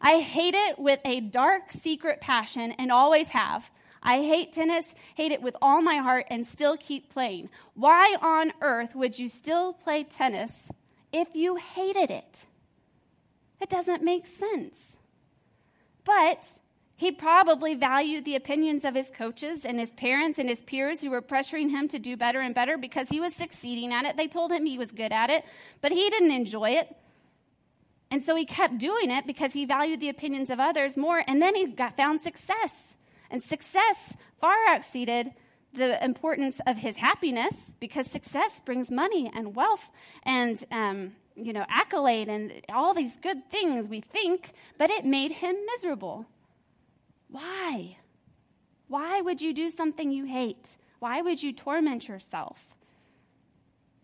I 0.00 0.20
hate 0.20 0.54
it 0.54 0.78
with 0.78 1.00
a 1.04 1.20
dark, 1.20 1.72
secret 1.72 2.20
passion 2.20 2.72
and 2.72 2.90
always 2.90 3.28
have. 3.28 3.70
I 4.02 4.22
hate 4.22 4.52
tennis, 4.52 4.86
hate 5.14 5.30
it 5.30 5.42
with 5.42 5.54
all 5.60 5.82
my 5.82 5.96
heart, 5.96 6.26
and 6.30 6.46
still 6.46 6.78
keep 6.78 7.12
playing. 7.12 7.50
Why 7.74 8.16
on 8.22 8.52
earth 8.62 8.94
would 8.94 9.18
you 9.18 9.28
still 9.28 9.74
play 9.74 10.04
tennis 10.04 10.52
if 11.12 11.34
you 11.34 11.56
hated 11.56 12.10
it? 12.10 12.46
It 13.60 13.68
doesn't 13.68 14.02
make 14.02 14.26
sense. 14.26 14.96
But 16.04 16.42
he 16.96 17.12
probably 17.12 17.74
valued 17.74 18.24
the 18.24 18.36
opinions 18.36 18.84
of 18.84 18.94
his 18.94 19.10
coaches 19.10 19.66
and 19.66 19.78
his 19.78 19.90
parents 19.92 20.38
and 20.38 20.48
his 20.48 20.62
peers 20.62 21.02
who 21.02 21.10
were 21.10 21.20
pressuring 21.20 21.70
him 21.70 21.86
to 21.88 21.98
do 21.98 22.16
better 22.16 22.40
and 22.40 22.54
better 22.54 22.78
because 22.78 23.08
he 23.10 23.20
was 23.20 23.34
succeeding 23.34 23.92
at 23.92 24.06
it. 24.06 24.16
They 24.16 24.28
told 24.28 24.50
him 24.50 24.64
he 24.64 24.78
was 24.78 24.92
good 24.92 25.12
at 25.12 25.28
it, 25.28 25.44
but 25.82 25.92
he 25.92 26.08
didn't 26.08 26.30
enjoy 26.30 26.70
it. 26.70 26.96
And 28.10 28.22
so 28.22 28.34
he 28.34 28.44
kept 28.44 28.78
doing 28.78 29.10
it 29.10 29.26
because 29.26 29.52
he 29.52 29.64
valued 29.64 30.00
the 30.00 30.08
opinions 30.08 30.50
of 30.50 30.58
others 30.58 30.96
more. 30.96 31.22
And 31.26 31.40
then 31.40 31.54
he 31.54 31.66
got 31.66 31.96
found 31.96 32.20
success. 32.20 32.72
And 33.30 33.42
success 33.42 34.14
far 34.40 34.74
exceeded 34.74 35.32
the 35.72 36.02
importance 36.04 36.56
of 36.66 36.76
his 36.76 36.96
happiness 36.96 37.54
because 37.78 38.10
success 38.10 38.60
brings 38.64 38.90
money 38.90 39.30
and 39.32 39.54
wealth 39.54 39.90
and, 40.24 40.62
um, 40.72 41.12
you 41.36 41.52
know, 41.52 41.64
accolade 41.68 42.28
and 42.28 42.52
all 42.72 42.92
these 42.92 43.16
good 43.22 43.48
things 43.50 43.86
we 43.86 44.00
think, 44.00 44.52
but 44.78 44.90
it 44.90 45.04
made 45.04 45.30
him 45.30 45.54
miserable. 45.66 46.26
Why? 47.28 47.96
Why 48.88 49.20
would 49.20 49.40
you 49.40 49.54
do 49.54 49.70
something 49.70 50.10
you 50.10 50.24
hate? 50.24 50.76
Why 50.98 51.22
would 51.22 51.40
you 51.40 51.52
torment 51.52 52.08
yourself? 52.08 52.66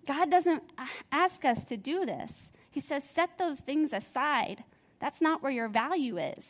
God 0.07 0.31
doesn't 0.31 0.63
ask 1.11 1.45
us 1.45 1.65
to 1.65 1.77
do 1.77 2.07
this. 2.07 2.33
He 2.77 2.83
says, 2.83 3.03
set 3.15 3.39
those 3.39 3.57
things 3.57 3.95
aside. 3.95 4.63
That's 5.01 5.23
not 5.23 5.43
where 5.43 5.51
your 5.51 5.67
value 5.67 6.19
is. 6.19 6.45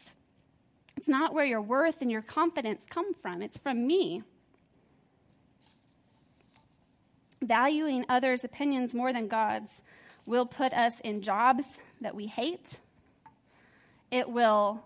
It's 0.96 1.06
not 1.06 1.32
where 1.32 1.44
your 1.44 1.62
worth 1.62 1.98
and 2.00 2.10
your 2.10 2.20
confidence 2.20 2.82
come 2.90 3.14
from. 3.14 3.42
It's 3.42 3.58
from 3.58 3.86
me. 3.86 4.24
Valuing 7.40 8.04
others' 8.08 8.42
opinions 8.42 8.92
more 8.92 9.12
than 9.12 9.28
God's 9.28 9.70
will 10.26 10.46
put 10.46 10.72
us 10.72 10.94
in 11.04 11.22
jobs 11.22 11.64
that 12.00 12.16
we 12.16 12.26
hate. 12.26 12.78
It 14.10 14.28
will 14.28 14.82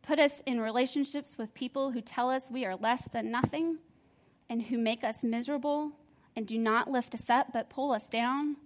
put 0.00 0.18
us 0.18 0.32
in 0.46 0.62
relationships 0.62 1.36
with 1.36 1.52
people 1.52 1.90
who 1.90 2.00
tell 2.00 2.30
us 2.30 2.44
we 2.50 2.64
are 2.64 2.76
less 2.76 3.06
than 3.12 3.30
nothing 3.30 3.76
and 4.48 4.62
who 4.62 4.78
make 4.78 5.04
us 5.04 5.16
miserable 5.22 5.92
and 6.34 6.46
do 6.46 6.56
not 6.56 6.90
lift 6.90 7.14
us 7.14 7.28
up 7.28 7.48
but 7.52 7.68
pull 7.68 7.92
us 7.92 8.08
down. 8.08 8.56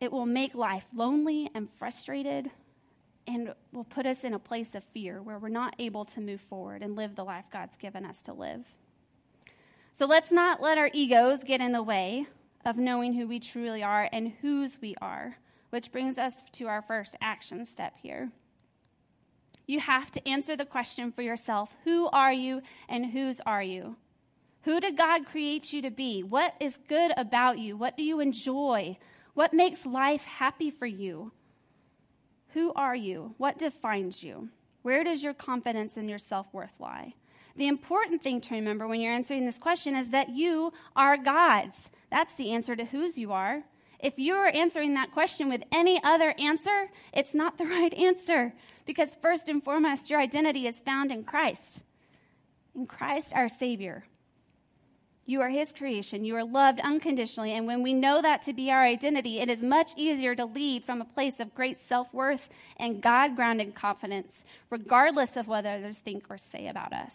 It 0.00 0.10
will 0.10 0.26
make 0.26 0.54
life 0.54 0.86
lonely 0.94 1.50
and 1.54 1.70
frustrated 1.70 2.50
and 3.26 3.54
will 3.72 3.84
put 3.84 4.06
us 4.06 4.24
in 4.24 4.34
a 4.34 4.38
place 4.38 4.74
of 4.74 4.82
fear 4.92 5.22
where 5.22 5.38
we're 5.38 5.48
not 5.48 5.76
able 5.78 6.04
to 6.06 6.20
move 6.20 6.40
forward 6.40 6.82
and 6.82 6.96
live 6.96 7.14
the 7.14 7.24
life 7.24 7.44
God's 7.52 7.76
given 7.76 8.04
us 8.04 8.22
to 8.22 8.32
live. 8.32 8.64
So 9.92 10.06
let's 10.06 10.32
not 10.32 10.62
let 10.62 10.78
our 10.78 10.90
egos 10.94 11.40
get 11.44 11.60
in 11.60 11.72
the 11.72 11.82
way 11.82 12.26
of 12.64 12.78
knowing 12.78 13.12
who 13.12 13.28
we 13.28 13.38
truly 13.38 13.82
are 13.82 14.08
and 14.10 14.32
whose 14.40 14.80
we 14.80 14.94
are, 15.00 15.36
which 15.68 15.92
brings 15.92 16.16
us 16.16 16.34
to 16.52 16.66
our 16.66 16.82
first 16.82 17.14
action 17.20 17.66
step 17.66 17.94
here. 18.02 18.30
You 19.66 19.80
have 19.80 20.10
to 20.12 20.28
answer 20.28 20.56
the 20.56 20.64
question 20.64 21.12
for 21.12 21.22
yourself 21.22 21.74
who 21.84 22.08
are 22.08 22.32
you 22.32 22.62
and 22.88 23.12
whose 23.12 23.40
are 23.46 23.62
you? 23.62 23.96
Who 24.62 24.80
did 24.80 24.96
God 24.96 25.26
create 25.26 25.72
you 25.72 25.80
to 25.82 25.90
be? 25.90 26.22
What 26.22 26.54
is 26.60 26.74
good 26.88 27.12
about 27.16 27.58
you? 27.58 27.76
What 27.76 27.96
do 27.96 28.02
you 28.02 28.20
enjoy? 28.20 28.98
What 29.40 29.54
makes 29.54 29.86
life 29.86 30.24
happy 30.24 30.70
for 30.70 30.84
you? 30.84 31.32
Who 32.48 32.74
are 32.74 32.94
you? 32.94 33.34
What 33.38 33.58
defines 33.58 34.22
you? 34.22 34.50
Where 34.82 35.02
does 35.02 35.22
your 35.22 35.32
confidence 35.32 35.96
and 35.96 36.10
your 36.10 36.18
self 36.18 36.46
worth 36.52 36.78
lie? 36.78 37.14
The 37.56 37.66
important 37.66 38.22
thing 38.22 38.42
to 38.42 38.54
remember 38.54 38.86
when 38.86 39.00
you're 39.00 39.14
answering 39.14 39.46
this 39.46 39.56
question 39.56 39.96
is 39.96 40.10
that 40.10 40.28
you 40.28 40.74
are 40.94 41.16
God's. 41.16 41.88
That's 42.10 42.34
the 42.34 42.52
answer 42.52 42.76
to 42.76 42.84
whose 42.84 43.16
you 43.16 43.32
are. 43.32 43.62
If 43.98 44.18
you're 44.18 44.54
answering 44.54 44.92
that 44.92 45.10
question 45.10 45.48
with 45.48 45.62
any 45.72 45.98
other 46.04 46.34
answer, 46.38 46.90
it's 47.14 47.32
not 47.32 47.56
the 47.56 47.64
right 47.76 47.94
answer 47.94 48.52
because, 48.84 49.16
first 49.22 49.48
and 49.48 49.64
foremost, 49.64 50.10
your 50.10 50.20
identity 50.20 50.66
is 50.66 50.76
found 50.84 51.10
in 51.10 51.24
Christ, 51.24 51.80
in 52.74 52.86
Christ 52.86 53.32
our 53.34 53.48
Savior. 53.48 54.04
You 55.30 55.42
are 55.42 55.48
His 55.48 55.72
creation. 55.72 56.24
You 56.24 56.34
are 56.34 56.44
loved 56.44 56.80
unconditionally. 56.80 57.52
And 57.52 57.64
when 57.64 57.84
we 57.84 57.94
know 57.94 58.20
that 58.20 58.42
to 58.42 58.52
be 58.52 58.68
our 58.68 58.82
identity, 58.82 59.38
it 59.38 59.48
is 59.48 59.62
much 59.62 59.92
easier 59.96 60.34
to 60.34 60.44
lead 60.44 60.84
from 60.84 61.00
a 61.00 61.04
place 61.04 61.38
of 61.38 61.54
great 61.54 61.78
self 61.78 62.12
worth 62.12 62.48
and 62.76 63.00
God 63.00 63.36
grounded 63.36 63.76
confidence, 63.76 64.44
regardless 64.70 65.36
of 65.36 65.46
what 65.46 65.64
others 65.64 65.98
think 65.98 66.24
or 66.28 66.36
say 66.36 66.66
about 66.66 66.92
us. 66.92 67.12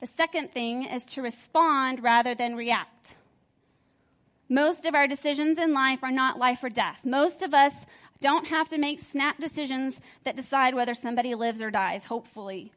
The 0.00 0.08
second 0.16 0.52
thing 0.52 0.84
is 0.84 1.02
to 1.12 1.20
respond 1.20 2.02
rather 2.02 2.34
than 2.34 2.56
react. 2.56 3.16
Most 4.48 4.86
of 4.86 4.94
our 4.94 5.06
decisions 5.06 5.58
in 5.58 5.74
life 5.74 5.98
are 6.02 6.10
not 6.10 6.38
life 6.38 6.64
or 6.64 6.70
death. 6.70 7.00
Most 7.04 7.42
of 7.42 7.52
us 7.52 7.74
don't 8.22 8.46
have 8.46 8.68
to 8.68 8.78
make 8.78 9.02
snap 9.04 9.38
decisions 9.38 10.00
that 10.24 10.34
decide 10.34 10.74
whether 10.74 10.94
somebody 10.94 11.34
lives 11.34 11.60
or 11.60 11.70
dies, 11.70 12.04
hopefully. 12.04 12.72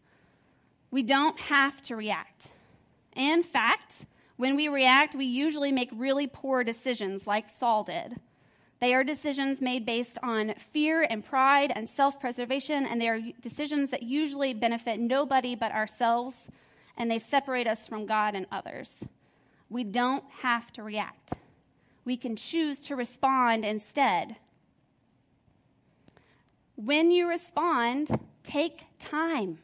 We 0.91 1.03
don't 1.03 1.39
have 1.39 1.81
to 1.83 1.95
react. 1.95 2.50
In 3.15 3.43
fact, 3.43 4.05
when 4.37 4.55
we 4.55 4.67
react, 4.67 5.15
we 5.15 5.25
usually 5.25 5.71
make 5.71 5.89
really 5.93 6.27
poor 6.27 6.63
decisions, 6.63 7.27
like 7.27 7.49
Saul 7.49 7.83
did. 7.83 8.19
They 8.79 8.95
are 8.95 9.03
decisions 9.03 9.61
made 9.61 9.85
based 9.85 10.17
on 10.23 10.55
fear 10.73 11.05
and 11.07 11.23
pride 11.23 11.71
and 11.75 11.87
self 11.87 12.19
preservation, 12.19 12.85
and 12.87 12.99
they 12.99 13.07
are 13.07 13.19
decisions 13.41 13.91
that 13.91 14.01
usually 14.01 14.55
benefit 14.55 14.99
nobody 14.99 15.53
but 15.53 15.71
ourselves, 15.71 16.35
and 16.97 17.09
they 17.09 17.19
separate 17.19 17.67
us 17.67 17.87
from 17.87 18.07
God 18.07 18.33
and 18.33 18.47
others. 18.51 18.91
We 19.69 19.83
don't 19.83 20.23
have 20.41 20.71
to 20.73 20.83
react, 20.83 21.33
we 22.03 22.17
can 22.17 22.35
choose 22.35 22.77
to 22.79 22.95
respond 22.95 23.63
instead. 23.63 24.37
When 26.75 27.11
you 27.11 27.29
respond, 27.29 28.19
take 28.41 28.81
time. 28.97 29.59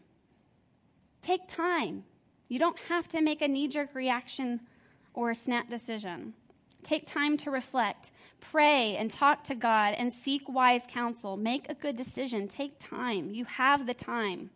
Take 1.24 1.48
time. 1.48 2.04
You 2.48 2.60
don't 2.60 2.78
have 2.90 3.08
to 3.10 3.22
make 3.22 3.42
a 3.42 3.48
knee 3.48 3.68
jerk 3.68 3.94
reaction 3.94 4.62
or 5.14 5.32
a 5.32 5.36
snap 5.36 5.70
decision. 5.70 6.34
Take 6.84 7.06
time 7.06 7.36
to 7.38 7.52
reflect, 7.52 8.12
pray, 8.40 8.96
and 8.96 9.12
talk 9.12 9.44
to 9.46 9.56
God 9.56 9.96
and 9.98 10.14
seek 10.14 10.48
wise 10.48 10.84
counsel. 10.88 11.36
Make 11.36 11.70
a 11.70 11.74
good 11.74 11.98
decision. 11.98 12.48
Take 12.48 12.80
time. 12.80 13.32
You 13.32 13.46
have 13.46 13.86
the 13.86 13.94
time. 13.94 14.52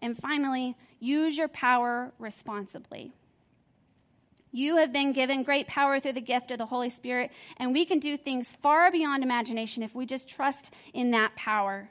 And 0.00 0.16
finally, 0.16 0.76
use 1.00 1.36
your 1.36 1.48
power 1.48 2.12
responsibly. 2.18 3.12
You 4.52 4.76
have 4.76 4.92
been 4.92 5.12
given 5.12 5.42
great 5.42 5.66
power 5.66 5.98
through 5.98 6.12
the 6.12 6.20
gift 6.20 6.50
of 6.50 6.58
the 6.58 6.66
Holy 6.66 6.90
Spirit, 6.90 7.30
and 7.56 7.72
we 7.72 7.84
can 7.84 7.98
do 7.98 8.16
things 8.16 8.56
far 8.62 8.90
beyond 8.90 9.22
imagination 9.22 9.82
if 9.82 9.94
we 9.94 10.04
just 10.04 10.28
trust 10.28 10.72
in 10.92 11.10
that 11.12 11.34
power 11.36 11.90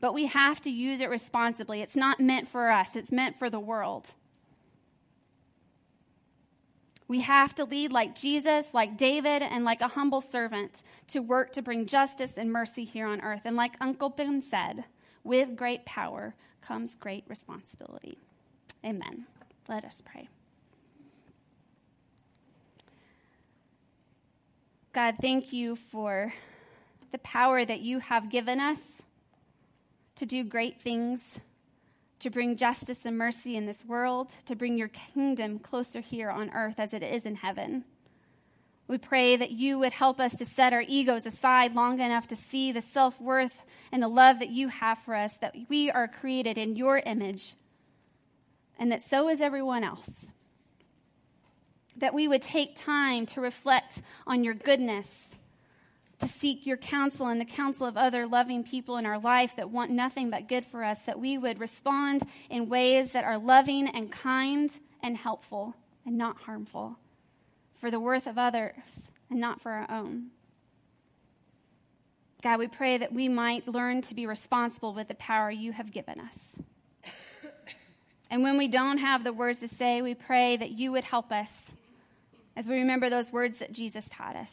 but 0.00 0.14
we 0.14 0.26
have 0.26 0.60
to 0.62 0.70
use 0.70 1.00
it 1.00 1.10
responsibly. 1.10 1.82
It's 1.82 1.96
not 1.96 2.20
meant 2.20 2.48
for 2.48 2.70
us, 2.70 2.96
it's 2.96 3.12
meant 3.12 3.38
for 3.38 3.50
the 3.50 3.60
world. 3.60 4.12
We 7.06 7.22
have 7.22 7.56
to 7.56 7.64
lead 7.64 7.90
like 7.90 8.14
Jesus, 8.14 8.66
like 8.72 8.96
David, 8.96 9.42
and 9.42 9.64
like 9.64 9.80
a 9.80 9.88
humble 9.88 10.20
servant 10.20 10.84
to 11.08 11.18
work 11.18 11.52
to 11.54 11.62
bring 11.62 11.86
justice 11.86 12.34
and 12.36 12.52
mercy 12.52 12.84
here 12.84 13.08
on 13.08 13.20
earth. 13.20 13.40
And 13.44 13.56
like 13.56 13.74
Uncle 13.80 14.10
Ben 14.10 14.40
said, 14.40 14.84
with 15.24 15.56
great 15.56 15.84
power 15.84 16.36
comes 16.62 16.94
great 16.94 17.24
responsibility. 17.26 18.16
Amen. 18.84 19.26
Let 19.68 19.84
us 19.84 20.00
pray. 20.04 20.28
God, 24.92 25.16
thank 25.20 25.52
you 25.52 25.74
for 25.74 26.32
the 27.10 27.18
power 27.18 27.64
that 27.64 27.80
you 27.80 27.98
have 27.98 28.30
given 28.30 28.60
us 28.60 28.80
to 30.16 30.26
do 30.26 30.44
great 30.44 30.80
things 30.80 31.40
to 32.20 32.30
bring 32.30 32.56
justice 32.56 32.98
and 33.04 33.16
mercy 33.16 33.56
in 33.56 33.66
this 33.66 33.84
world, 33.84 34.30
to 34.44 34.54
bring 34.54 34.78
your 34.78 34.88
kingdom 34.88 35.58
closer 35.58 36.00
here 36.00 36.30
on 36.30 36.50
earth 36.50 36.74
as 36.78 36.92
it 36.92 37.02
is 37.02 37.24
in 37.24 37.34
heaven. 37.34 37.84
We 38.86 38.98
pray 38.98 39.36
that 39.36 39.52
you 39.52 39.78
would 39.78 39.92
help 39.92 40.20
us 40.20 40.36
to 40.36 40.44
set 40.44 40.72
our 40.72 40.84
egos 40.86 41.24
aside 41.24 41.74
long 41.74 42.00
enough 42.00 42.28
to 42.28 42.36
see 42.36 42.72
the 42.72 42.82
self 42.82 43.18
worth 43.20 43.62
and 43.90 44.02
the 44.02 44.08
love 44.08 44.38
that 44.38 44.50
you 44.50 44.68
have 44.68 44.98
for 44.98 45.14
us, 45.14 45.36
that 45.40 45.54
we 45.68 45.90
are 45.90 46.08
created 46.08 46.58
in 46.58 46.76
your 46.76 46.98
image, 46.98 47.54
and 48.78 48.92
that 48.92 49.08
so 49.08 49.28
is 49.28 49.40
everyone 49.40 49.84
else. 49.84 50.26
That 51.96 52.14
we 52.14 52.28
would 52.28 52.42
take 52.42 52.76
time 52.76 53.26
to 53.26 53.40
reflect 53.40 54.02
on 54.26 54.44
your 54.44 54.54
goodness 54.54 55.08
to 56.20 56.28
seek 56.28 56.66
your 56.66 56.76
counsel 56.76 57.26
and 57.28 57.40
the 57.40 57.44
counsel 57.44 57.86
of 57.86 57.96
other 57.96 58.26
loving 58.26 58.62
people 58.62 58.96
in 58.96 59.06
our 59.06 59.18
life 59.18 59.56
that 59.56 59.70
want 59.70 59.90
nothing 59.90 60.30
but 60.30 60.48
good 60.48 60.64
for 60.66 60.84
us, 60.84 60.98
that 61.06 61.18
we 61.18 61.36
would 61.36 61.58
respond 61.58 62.22
in 62.48 62.68
ways 62.68 63.12
that 63.12 63.24
are 63.24 63.38
loving 63.38 63.88
and 63.88 64.12
kind 64.12 64.70
and 65.02 65.16
helpful 65.16 65.74
and 66.04 66.16
not 66.16 66.36
harmful 66.42 66.98
for 67.80 67.90
the 67.90 68.00
worth 68.00 68.26
of 68.26 68.38
others 68.38 68.74
and 69.30 69.40
not 69.40 69.60
for 69.60 69.72
our 69.72 69.90
own. 69.90 70.26
God, 72.42 72.58
we 72.58 72.68
pray 72.68 72.98
that 72.98 73.12
we 73.12 73.28
might 73.28 73.68
learn 73.68 74.00
to 74.02 74.14
be 74.14 74.26
responsible 74.26 74.94
with 74.94 75.08
the 75.08 75.14
power 75.14 75.50
you 75.50 75.72
have 75.72 75.92
given 75.92 76.20
us. 76.20 76.38
And 78.30 78.42
when 78.42 78.56
we 78.56 78.68
don't 78.68 78.98
have 78.98 79.24
the 79.24 79.32
words 79.32 79.58
to 79.60 79.68
say, 79.68 80.02
we 80.02 80.14
pray 80.14 80.56
that 80.56 80.70
you 80.70 80.92
would 80.92 81.04
help 81.04 81.32
us 81.32 81.50
as 82.56 82.66
we 82.66 82.76
remember 82.76 83.10
those 83.10 83.32
words 83.32 83.58
that 83.58 83.72
Jesus 83.72 84.04
taught 84.08 84.36
us 84.36 84.52